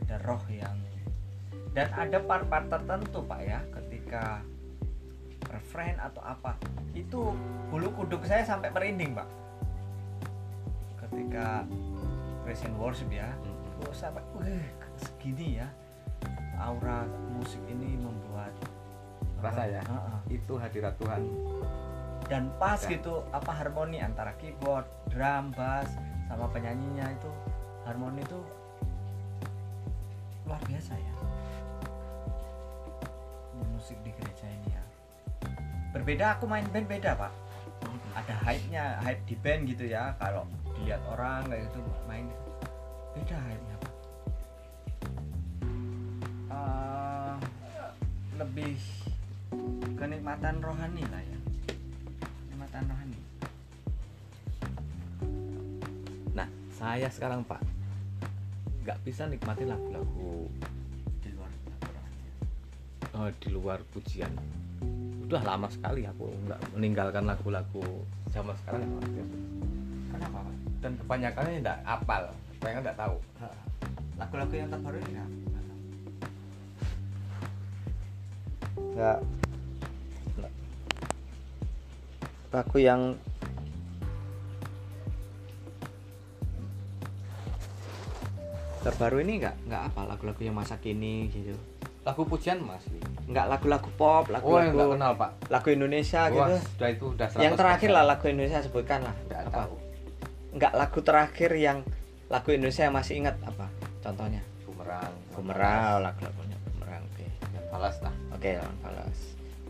ada 0.02 0.16
roh 0.26 0.41
yang 0.50 0.74
dan 1.78 1.94
ada 1.94 2.18
part-part 2.18 2.66
tertentu 2.66 3.22
pak 3.30 3.41
ya 3.46 3.62
ketika 3.78 4.41
refrain 5.54 5.94
atau 6.02 6.26
apa 6.26 6.58
itu 6.98 7.30
bulu 7.70 7.94
kuduk 7.94 8.26
saya 8.26 8.41
sampai 8.41 8.74
merinding 8.74 9.14
pak. 9.14 9.30
Ketika 10.98 11.70
praise 12.41 12.66
and 12.66 12.74
worship 12.74 13.14
ya 13.14 13.30
oh, 13.86 13.94
sampai 13.94 14.26
segini 14.98 15.62
ya 15.62 15.70
aura 16.60 17.06
musik 17.34 17.62
ini 17.70 17.97
membuat 17.97 18.54
Rasa 19.43 19.68
ya? 19.68 19.84
Heeh. 19.84 20.39
itu 20.39 20.54
hadirat 20.56 20.95
Tuhan. 20.95 21.20
Dan 22.32 22.47
pas 22.56 22.80
gitu 22.80 23.28
apa 23.36 23.51
harmoni 23.51 23.99
antara 23.99 24.32
keyboard 24.39 24.88
drum 25.12 25.51
bass 25.51 25.91
sama 26.32 26.47
penyanyinya 26.47 27.12
itu 27.12 27.32
harmoni 27.84 28.24
itu 28.24 28.39
luar 30.47 30.64
biasa 30.64 30.95
ya. 30.95 31.14
Ini 33.51 33.64
musik 33.76 33.99
di 34.08 34.16
gereja 34.16 34.47
ini 34.47 34.70
ya. 34.72 34.84
Berbeda 35.91 36.39
aku 36.39 36.47
main 36.47 36.64
band 36.72 36.88
beda 36.88 37.12
pak. 37.20 37.32
Ada 38.16 38.36
hype 38.47 38.66
nya 38.72 39.04
hype 39.04 39.24
di 39.28 39.36
band 39.36 39.62
gitu 39.68 39.91
ya. 39.91 40.16
Kalau 40.24 40.47
dilihat 40.80 41.04
orang 41.12 41.51
kayak 41.51 41.68
gitu 41.68 41.80
main 42.08 42.32
beda 43.12 43.36
hype 43.36 43.64
nya 43.68 43.76
lebih 48.54 48.78
kenikmatan 49.97 50.62
rohani 50.62 51.01
lah 51.10 51.26
ya. 51.26 51.39
Kenikmatan 52.45 52.86
rohani. 52.86 53.20
Nah 56.38 56.45
saya 56.70 57.10
sekarang 57.10 57.41
Pak 57.49 57.58
nggak 58.86 59.01
bisa 59.01 59.26
nikmatin 59.26 59.74
lagu-lagu 59.74 60.45
di 61.26 61.34
luar 61.34 61.49
eh, 63.26 63.30
di 63.41 63.49
luar 63.49 63.80
pujian. 63.89 64.30
Udah 65.26 65.41
lama 65.41 65.66
sekali 65.74 66.06
aku 66.06 66.30
nggak 66.45 66.78
meninggalkan 66.78 67.26
lagu-lagu 67.26 68.06
zaman 68.30 68.54
sekarang. 68.62 68.86
Ya, 68.86 69.26
kenapa 70.14 70.45
dan 70.78 70.93
kebanyakannya 71.01 71.58
nggak 71.58 71.80
apal. 71.89 72.30
Kebanyakan 72.62 72.82
nggak 72.86 72.99
tahu. 73.01 73.18
Lagu-lagu 74.14 74.54
yang 74.54 74.70
terbaru 74.70 75.01
ini 75.10 75.18
nggak. 78.94 79.20
Lagu 82.54 82.78
yang 82.78 83.02
terbaru 88.84 89.24
ini 89.24 89.39
nggak 89.39 89.56
nggak 89.66 89.82
apa 89.89 90.02
lagu-lagu 90.06 90.41
yang 90.44 90.54
masa 90.54 90.78
kini 90.78 91.32
gitu. 91.34 91.56
Lagu 92.04 92.28
pujian 92.28 92.60
masih 92.62 93.00
nggak 93.32 93.48
lagu-lagu 93.48 93.88
pop 93.96 94.28
oh 94.28 94.30
yang 94.30 94.44
nggak 94.44 94.60
lagu-lagu 94.76 94.94
kenal 95.00 95.14
Pak. 95.16 95.32
lagu 95.48 95.68
Indonesia 95.72 96.22
Wah, 96.28 96.52
gitu. 96.52 96.56
sudah 96.76 96.89
itu 96.91 97.06
udah 97.16 97.28
yang 97.39 97.56
100%. 97.56 97.62
terakhir 97.64 97.89
lah 97.96 98.04
lagu 98.04 98.26
Indonesia 98.28 98.60
sebutkan 98.60 99.00
lah. 99.08 99.16
Nggak 99.32 99.41
apa? 99.48 99.56
tahu. 99.56 99.76
Nggak 100.54 100.74
lagu 100.76 101.00
terakhir 101.02 101.52
yang 101.56 101.78
lagu 102.28 102.50
Indonesia 102.52 102.84
yang 102.86 102.96
masih 103.00 103.14
ingat 103.24 103.36
apa 103.48 103.66
contohnya? 104.04 104.41
Bumerang. 104.68 105.14
Bumerang 105.34 106.04
lagu-lagunya 106.04 106.58
Bumerang 106.76 107.02
oke. 107.08 107.26
Yang 107.56 107.66
balas 107.72 107.98
lah 108.04 108.12
oke 108.44 108.60
lawan 108.60 108.76
balas 108.84 109.20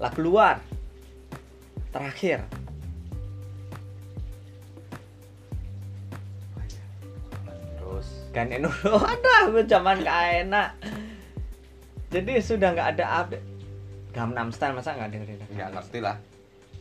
lagu 0.02 0.20
luar 0.26 0.58
terakhir. 1.94 2.42
Terus 7.78 8.08
kan 8.34 8.50
Eno 8.50 8.74
ada 9.14 9.54
zaman 9.70 10.02
gak 10.02 10.50
enak. 10.50 10.70
Jadi 12.10 12.42
sudah 12.42 12.74
nggak 12.74 12.98
ada 12.98 13.06
update. 13.22 13.46
Gangnam 14.10 14.50
Style 14.50 14.74
masa 14.74 14.98
nggak 14.98 15.10
dengerin? 15.14 15.38
Nggak 15.54 15.70
ngerti 15.78 16.00
lah. 16.02 16.18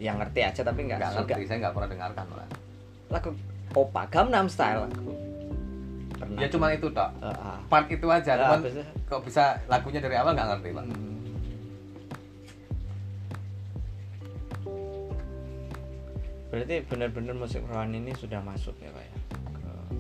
Yang 0.01 0.17
ngerti 0.25 0.41
aja 0.49 0.61
tapi 0.65 0.81
nggak 0.89 0.97
nggak 0.97 1.13
ngerti 1.13 1.43
saya 1.45 1.59
nggak 1.69 1.75
pernah 1.77 1.89
dengarkan 1.93 2.25
malah 2.33 2.49
lagu 3.13 3.31
opa 3.77 4.03
Gangnam 4.09 4.49
Style 4.49 4.89
pernah. 6.17 6.41
Ya 6.41 6.49
cuma 6.49 6.73
itu 6.73 6.89
tok. 6.89 7.13
Eh, 7.21 7.29
ah. 7.29 7.61
part 7.69 7.85
itu 7.93 8.09
aja 8.09 8.33
habis- 8.57 8.81
kok 9.05 9.21
bisa 9.29 9.61
lagunya 9.69 10.01
dari 10.01 10.17
awal 10.17 10.33
nggak 10.33 10.49
ngerti 10.57 10.73
pak 10.73 10.85
Hmm. 10.89 11.12
Berarti 16.53 16.85
benar-benar 16.85 17.33
musik 17.33 17.65
rohani 17.65 18.05
ini 18.05 18.13
sudah 18.13 18.45
masuk 18.45 18.77
ya 18.77 18.93
pak 18.93 19.01
ya? 19.01 19.17
Ke- 19.57 19.97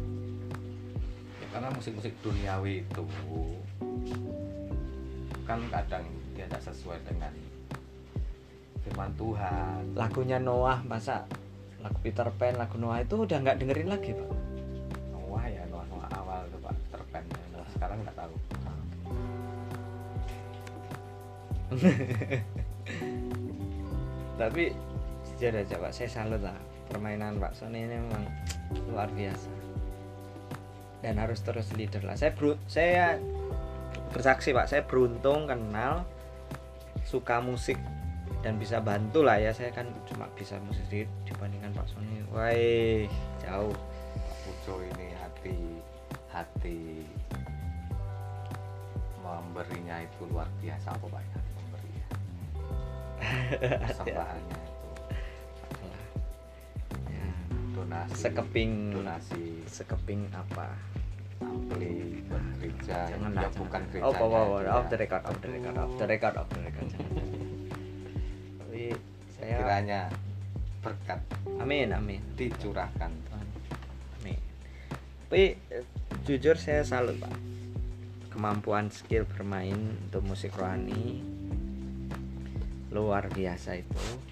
Ya, 1.40 1.46
karena 1.48 1.72
musik-musik 1.72 2.12
duniawi 2.20 2.84
itu 2.84 3.04
kan 5.48 5.64
kadang 5.72 6.04
dia 6.36 6.44
tidak 6.44 6.60
sesuai 6.60 7.00
dengan 7.08 7.32
firman 8.84 9.10
Tuhan 9.16 9.96
Lagunya 9.96 10.36
Noah 10.36 10.84
masa 10.84 11.24
lagu 11.80 11.98
Peter 12.04 12.28
Pan, 12.36 12.54
lagu 12.60 12.76
Noah 12.76 13.00
itu 13.00 13.16
udah 13.26 13.42
nggak 13.42 13.58
dengerin 13.58 13.88
lagi 13.88 14.12
pak? 14.12 14.28
Noah 15.16 15.44
ya 15.48 15.64
Noah 15.72 15.88
Noah 15.88 16.08
awal 16.20 16.44
itu 16.52 16.60
pak 16.60 16.76
terpen 16.92 17.24
Noah 17.56 17.68
sekarang 17.72 17.96
nggak 18.04 18.16
tahu 18.20 18.34
Tapi 24.40 24.91
jujur 25.42 25.58
aja 25.58 25.74
pak, 25.74 25.90
saya 25.90 26.06
salut 26.06 26.38
lah 26.38 26.54
permainan 26.86 27.34
Pak 27.42 27.58
Sony 27.58 27.82
ini 27.82 27.98
memang 27.98 28.30
luar 28.94 29.10
biasa 29.10 29.50
dan 31.02 31.18
harus 31.18 31.42
terus 31.42 31.66
leader 31.74 31.98
lah. 32.06 32.14
Saya 32.14 32.30
bro, 32.30 32.54
saya 32.70 33.18
bersaksi 34.14 34.54
pak, 34.54 34.70
saya 34.70 34.86
beruntung 34.86 35.50
kenal 35.50 36.06
suka 37.02 37.42
musik 37.42 37.74
dan 38.46 38.54
bisa 38.54 38.78
bantu 38.78 39.26
lah 39.26 39.42
ya. 39.42 39.50
Saya 39.50 39.74
kan 39.74 39.90
cuma 40.06 40.30
bisa 40.38 40.62
musik 40.62 40.86
sedikit 40.86 41.10
dibandingkan 41.26 41.74
Pak 41.74 41.90
Sony. 41.90 42.22
Wah 42.30 42.54
jauh. 43.42 43.74
Pujo 44.46 44.78
ini 44.78 45.10
hati 45.18 45.58
hati 46.30 47.02
memberinya 49.26 50.06
itu 50.06 50.22
luar 50.30 50.46
biasa 50.62 50.94
apa 50.94 51.18
hati 51.18 51.50
memberi 51.58 51.90
ya 51.98 52.06
Ya, 54.06 54.22
donasi 57.92 58.16
sekeping 58.16 58.72
donasi 58.88 59.44
sekeping 59.68 60.20
apa? 60.32 60.72
ampli 61.42 62.22
buat 62.30 62.44
gereja 62.56 63.10
Jangan 63.10 63.34
ya 63.34 63.48
bukan 63.50 63.82
gereja 63.90 64.04
Oh, 64.06 64.14
oh, 64.14 64.30
oh, 64.30 64.46
oh, 64.56 64.78
off 64.78 64.86
the 64.88 64.96
record, 64.96 65.22
off 65.26 65.38
the 65.42 65.50
record, 65.50 65.74
off 65.74 65.92
the 65.98 66.06
record, 66.06 66.34
off 66.38 66.48
the 66.54 66.60
record. 66.62 66.88
Tapi 68.62 68.82
saya 69.34 69.52
kiranya 69.58 70.00
berkat 70.80 71.20
Amin, 71.58 71.90
amin. 71.90 72.22
dicurahkan 72.38 73.10
Amin. 74.22 74.38
Tapi 75.26 75.58
eh, 75.58 75.84
jujur 76.22 76.54
saya 76.54 76.86
salut 76.86 77.18
pak 77.18 77.34
kemampuan 78.32 78.88
skill 78.88 79.28
bermain 79.28 79.76
untuk 80.08 80.24
musik 80.24 80.56
rohani 80.56 81.20
luar 82.88 83.28
biasa 83.28 83.76
itu. 83.76 84.31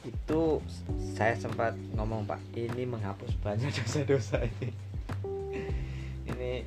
Itu 0.00 0.64
saya 1.12 1.36
sempat 1.36 1.76
ngomong 1.92 2.24
pak 2.24 2.40
ini 2.56 2.88
menghapus 2.88 3.36
banyak 3.44 3.68
dosa-dosa 3.68 4.48
ini. 4.48 4.68
ini 6.32 6.64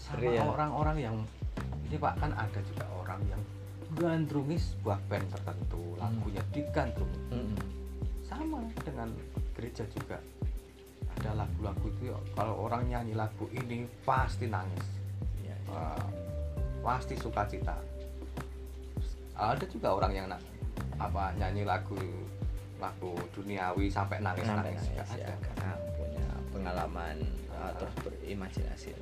sama 0.00 0.56
orang-orang 0.56 0.96
yang 0.96 1.16
ini 1.88 1.96
pak 2.00 2.16
kan 2.16 2.32
ada 2.32 2.60
juga 2.64 2.84
orang 2.96 3.20
yang 3.28 3.42
gandrungi 3.96 4.56
sebuah 4.56 5.00
band 5.08 5.26
tertentu 5.32 5.96
lagunya 6.00 6.40
digandrungi. 6.52 7.20
Mm, 7.32 7.56
sama 8.24 8.64
dengan 8.84 9.12
gereja 9.56 9.84
juga. 9.92 10.16
Ada 11.18 11.34
lagu-lagu 11.34 11.82
itu 11.98 12.14
kalau 12.32 12.68
orang 12.68 12.86
nyanyi 12.88 13.12
lagu 13.12 13.50
ini 13.50 13.84
pasti 14.06 14.46
nangis. 14.46 14.86
Ya, 15.42 15.56
Wah, 15.68 15.98
pasti 16.80 17.18
sukacita. 17.18 17.74
Ada 19.34 19.66
juga 19.66 19.98
orang 19.98 20.12
yang 20.14 20.26
apa 20.98 21.30
nyanyi 21.34 21.62
lagu 21.62 21.98
lagu 22.78 23.10
duniawi 23.32 23.90
sampai 23.90 24.18
nangis 24.18 24.46
nangis, 24.46 24.78
nangis, 24.78 24.86
nangis, 24.94 25.10
ya, 25.18 25.26
ada. 25.26 25.34
karena 25.50 25.70
punya 25.94 26.26
pengalaman 26.50 27.16
Ah. 27.50 27.74
atau 27.74 27.90
berimajinasi. 28.06 28.94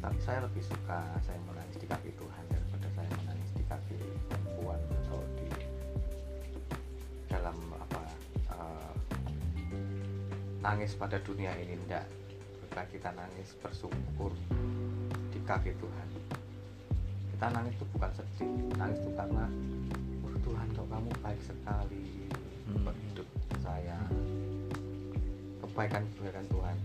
tapi 0.00 0.18
saya 0.18 0.40
lebih 0.42 0.64
suka 0.64 0.98
saya 1.20 1.36
menangis 1.44 1.76
di 1.76 1.86
kaki 1.86 2.10
Tuhan 2.16 2.44
daripada 2.48 2.88
saya 2.90 3.10
menangis 3.22 3.50
di 3.52 3.64
kaki 3.68 3.98
perempuan 4.26 4.80
atau 5.04 5.20
di 5.36 5.46
dalam 7.28 7.54
apa 7.76 8.02
eh, 8.50 8.92
nangis 10.58 10.96
pada 10.96 11.20
dunia 11.20 11.52
ini. 11.54 11.76
Enggak 11.76 12.02
ketika 12.66 12.82
kita 12.88 13.10
nangis 13.14 13.52
bersyukur 13.60 14.32
di 15.30 15.38
kaki 15.44 15.70
Tuhan. 15.76 16.08
Kita 17.30 17.46
nangis 17.52 17.76
itu 17.76 17.84
bukan 17.92 18.10
sedih 18.16 18.48
nangis 18.74 18.98
itu 18.98 19.10
karena 19.14 19.44
"Oh, 19.46 20.01
Tuhan 20.52 20.68
kok 20.68 20.86
kamu 20.86 21.10
baik 21.24 21.40
sekali? 21.40 22.04
Hmm. 22.62 22.84
buat 22.84 22.96
hidup 23.02 23.28
saya? 23.58 23.98
Kebaikan 25.58 26.02
kebaikan 26.12 26.44
Tuhan. 26.46 26.76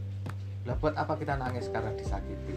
Lah 0.64 0.76
buat 0.80 0.96
apa 0.96 1.14
kita 1.16 1.36
nangis 1.36 1.68
karena 1.68 1.92
disakiti? 1.94 2.56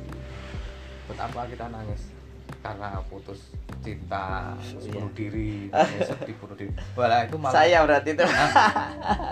Buat 1.04 1.18
apa 1.20 1.50
kita 1.50 1.66
nangis 1.66 2.14
karena 2.60 2.98
putus 3.06 3.50
cinta 3.80 4.52
terus 4.60 4.84
Iya. 4.84 4.92
bunuh 4.92 5.12
diri 5.14 5.50
ya, 5.72 5.98
sedih 6.04 6.34
bunuh 6.38 6.54
diri? 6.54 6.70
Walah, 6.94 7.26
itu 7.26 7.36
malah 7.38 7.54
Saya 7.54 7.78
berarti 7.82 8.10
itu. 8.12 8.24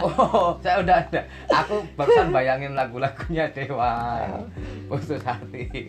oh 0.03 0.51
saya 0.65 0.77
udah 0.83 0.97
ada. 0.99 1.21
Aku 1.63 1.75
barusan 1.95 2.35
bayangin 2.35 2.75
lagu-lagunya 2.75 3.47
Dewa. 3.55 4.19
Putus 4.91 5.23
hati. 5.23 5.87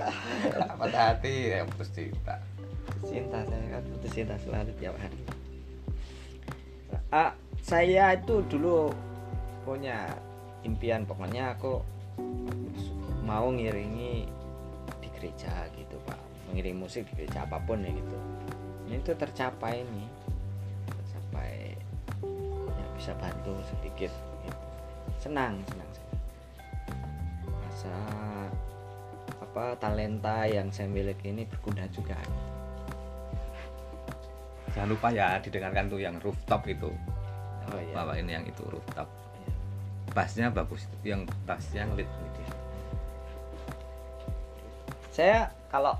Patah 0.77 1.17
hati 1.17 1.57
ya 1.57 1.65
putus 1.65 1.89
cinta. 1.89 2.37
Cinta 3.01 3.41
saya 3.41 3.65
kan 3.73 3.83
putus 3.89 4.11
cinta 4.13 4.35
selalu 4.37 4.69
tiap 4.77 4.93
hari 4.93 5.17
ah, 7.09 7.33
saya 7.61 8.13
itu 8.13 8.41
dulu 8.45 8.93
punya 9.65 10.13
impian 10.65 11.05
pokoknya 11.05 11.57
aku 11.57 11.81
mau 13.25 13.49
ngiringi 13.53 14.25
di 14.99 15.07
gereja 15.17 15.69
gitu 15.77 15.97
pak. 16.05 16.17
Mengiring 16.49 16.77
musik 16.81 17.05
di 17.13 17.23
gereja 17.23 17.45
apa 17.45 17.61
pun 17.61 17.85
ya 17.85 17.91
gitu. 17.93 18.17
Ini 18.89 18.95
tuh 19.05 19.15
tercapai 19.17 19.85
nih. 19.85 20.09
Tercapai. 20.89 21.51
Ya 22.73 22.85
bisa 22.97 23.11
bantu 23.17 23.53
sedikit. 23.69 24.09
Gitu. 24.09 24.57
senang 25.19 25.59
senang. 25.67 25.89
Masa 27.45 27.95
apa 29.43 29.75
talenta 29.77 30.47
yang 30.47 30.71
saya 30.73 30.87
miliki 30.89 31.29
ini 31.29 31.45
berguna 31.45 31.85
juga 31.91 32.17
jangan 34.79 34.95
lupa 34.95 35.11
ya 35.11 35.35
didengarkan 35.43 35.91
tuh 35.91 35.99
yang 35.99 36.15
rooftop 36.23 36.63
itu. 36.63 36.87
Oh 37.67 37.75
iya. 37.75 37.91
Bawa 37.91 38.15
ini 38.15 38.31
yang 38.31 38.47
itu 38.47 38.63
rooftop. 38.63 39.11
Iya. 39.35 39.51
bassnya 40.15 40.47
bagus 40.47 40.87
yang 41.03 41.27
bass 41.43 41.67
yang 41.75 41.91
lead 41.99 42.07
ini 42.07 42.47
saya 45.11 45.51
kalau 45.67 45.99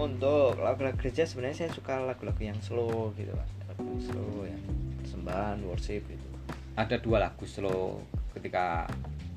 untuk 0.00 0.56
lagu-lagu 0.56 0.96
gereja 0.96 1.28
sebenarnya 1.28 1.68
saya 1.68 1.70
suka 1.76 2.00
lagu-lagu 2.00 2.40
yang 2.40 2.56
slow 2.64 3.12
gitu 3.20 3.36
pak 3.36 3.48
lagu 3.68 3.84
yang 3.84 4.00
slow 4.00 4.32
yang 4.48 4.62
persembahan 5.04 5.58
worship 5.68 6.02
gitu. 6.08 6.26
Ada 6.72 6.96
dua 7.04 7.20
lagu 7.20 7.44
slow 7.44 8.00
ketika 8.32 8.88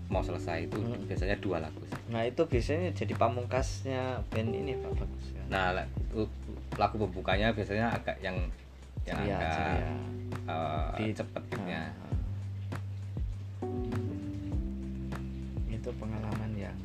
mau 0.07 0.23
selesai 0.23 0.71
itu 0.71 0.79
Hmm. 0.79 1.03
biasanya 1.03 1.35
dua 1.43 1.59
lagu. 1.59 1.83
Nah 2.07 2.23
itu 2.23 2.47
biasanya 2.47 2.95
jadi 2.95 3.13
pamungkasnya 3.19 4.23
band 4.31 4.51
ini 4.55 4.79
pak 4.79 4.91
bagus 4.95 5.25
ya 5.35 5.43
nah 5.51 5.75
lagu, 5.75 6.25
lagu 6.75 6.95
pembukanya 6.97 7.53
biasanya 7.53 7.93
agak 7.93 8.17
yang 8.19 8.37
yang 9.03 9.17
Ceria, 9.19 9.35
agak 9.35 9.49
ceria. 9.53 9.89
Di- 10.97 11.15
cepet 11.15 11.41
gitunya 11.51 11.81
Ah, 11.91 12.03
ah. 12.03 12.17
itu 15.69 15.89
pengalaman 15.99 16.51
yang 16.55 16.77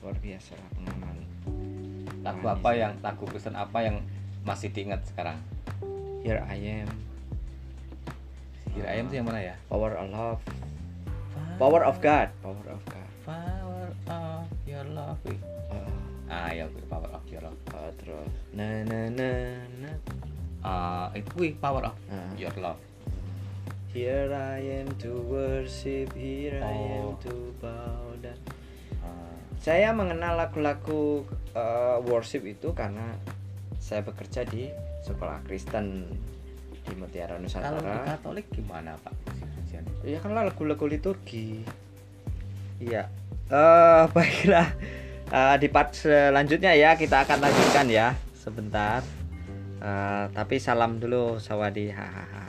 luar 0.00 0.14
biasa 0.22 0.54
lah 0.54 0.68
pengalaman 0.78 1.16
lagu 2.22 2.44
apa 2.46 2.70
yang 2.74 2.92
lagu 3.02 3.24
Kristen 3.26 3.58
apa 3.58 3.78
yang 3.82 3.96
masih 4.46 4.70
diingat 4.72 5.02
sekarang? 5.04 5.36
Here 6.24 6.40
I 6.44 6.84
am. 6.84 6.88
Kira 8.72 8.94
ayam 8.94 9.06
itu 9.10 9.16
yang 9.20 9.26
mana 9.28 9.40
ya? 9.42 9.54
Power 9.68 9.92
of 9.96 10.08
Love. 10.08 10.40
Power 11.58 11.82
of 11.84 11.96
God. 11.98 12.28
Power 12.40 12.66
of 12.70 12.80
God. 12.86 13.08
Power 13.26 13.67
Ah, 16.28 16.52
ya 16.52 16.68
Power 16.92 17.08
of 17.12 17.24
your 17.26 17.40
love 17.40 17.56
ah, 17.72 17.88
terus 17.96 18.28
na 18.52 18.84
na 18.84 19.08
na 19.08 19.30
na 19.80 19.90
Ah, 20.60 21.08
itu 21.16 21.32
wih, 21.40 21.52
Power 21.56 21.88
of 21.88 21.96
Ah. 22.12 22.28
your 22.36 22.52
love 22.60 22.76
Here 23.88 24.28
I 24.28 24.84
am 24.84 24.92
to 25.00 25.16
worship 25.24 26.12
Here 26.12 26.60
I 26.60 26.76
am 27.00 27.16
Oh. 27.16 27.18
to 27.24 27.34
bow 27.58 28.12
down 28.20 28.38
saya 29.58 29.90
mengenal 29.90 30.38
lagu-lagu 30.38 31.26
eh, 31.50 31.98
worship 32.06 32.46
itu 32.46 32.70
karena 32.78 33.10
saya 33.82 34.06
bekerja 34.06 34.46
di 34.46 34.70
sekolah 35.02 35.42
Kristen 35.42 36.06
di 36.86 36.94
Mutiara 36.94 37.34
kalau 37.34 37.42
di 37.42 37.44
Nusantara. 37.50 38.06
Katolik 38.06 38.46
gimana 38.54 38.94
pak 39.02 39.12
Iya 40.06 40.22
kan 40.22 40.30
lagu-lagu 40.32 40.86
liturgi. 40.86 41.66
Iya. 42.78 43.10
Eh 43.50 44.04
baiklah. 44.14 44.70
Eh, 45.28 45.56
di 45.60 45.68
part 45.68 45.92
selanjutnya 45.92 46.72
ya 46.72 46.96
kita 46.96 47.28
akan 47.28 47.38
lanjutkan 47.44 47.86
ya 47.92 48.16
sebentar. 48.32 49.04
Eh, 49.78 50.24
tapi 50.32 50.56
salam 50.56 50.96
dulu 50.96 51.36
Sawadi 51.36 51.92
hahaha. 51.92 52.47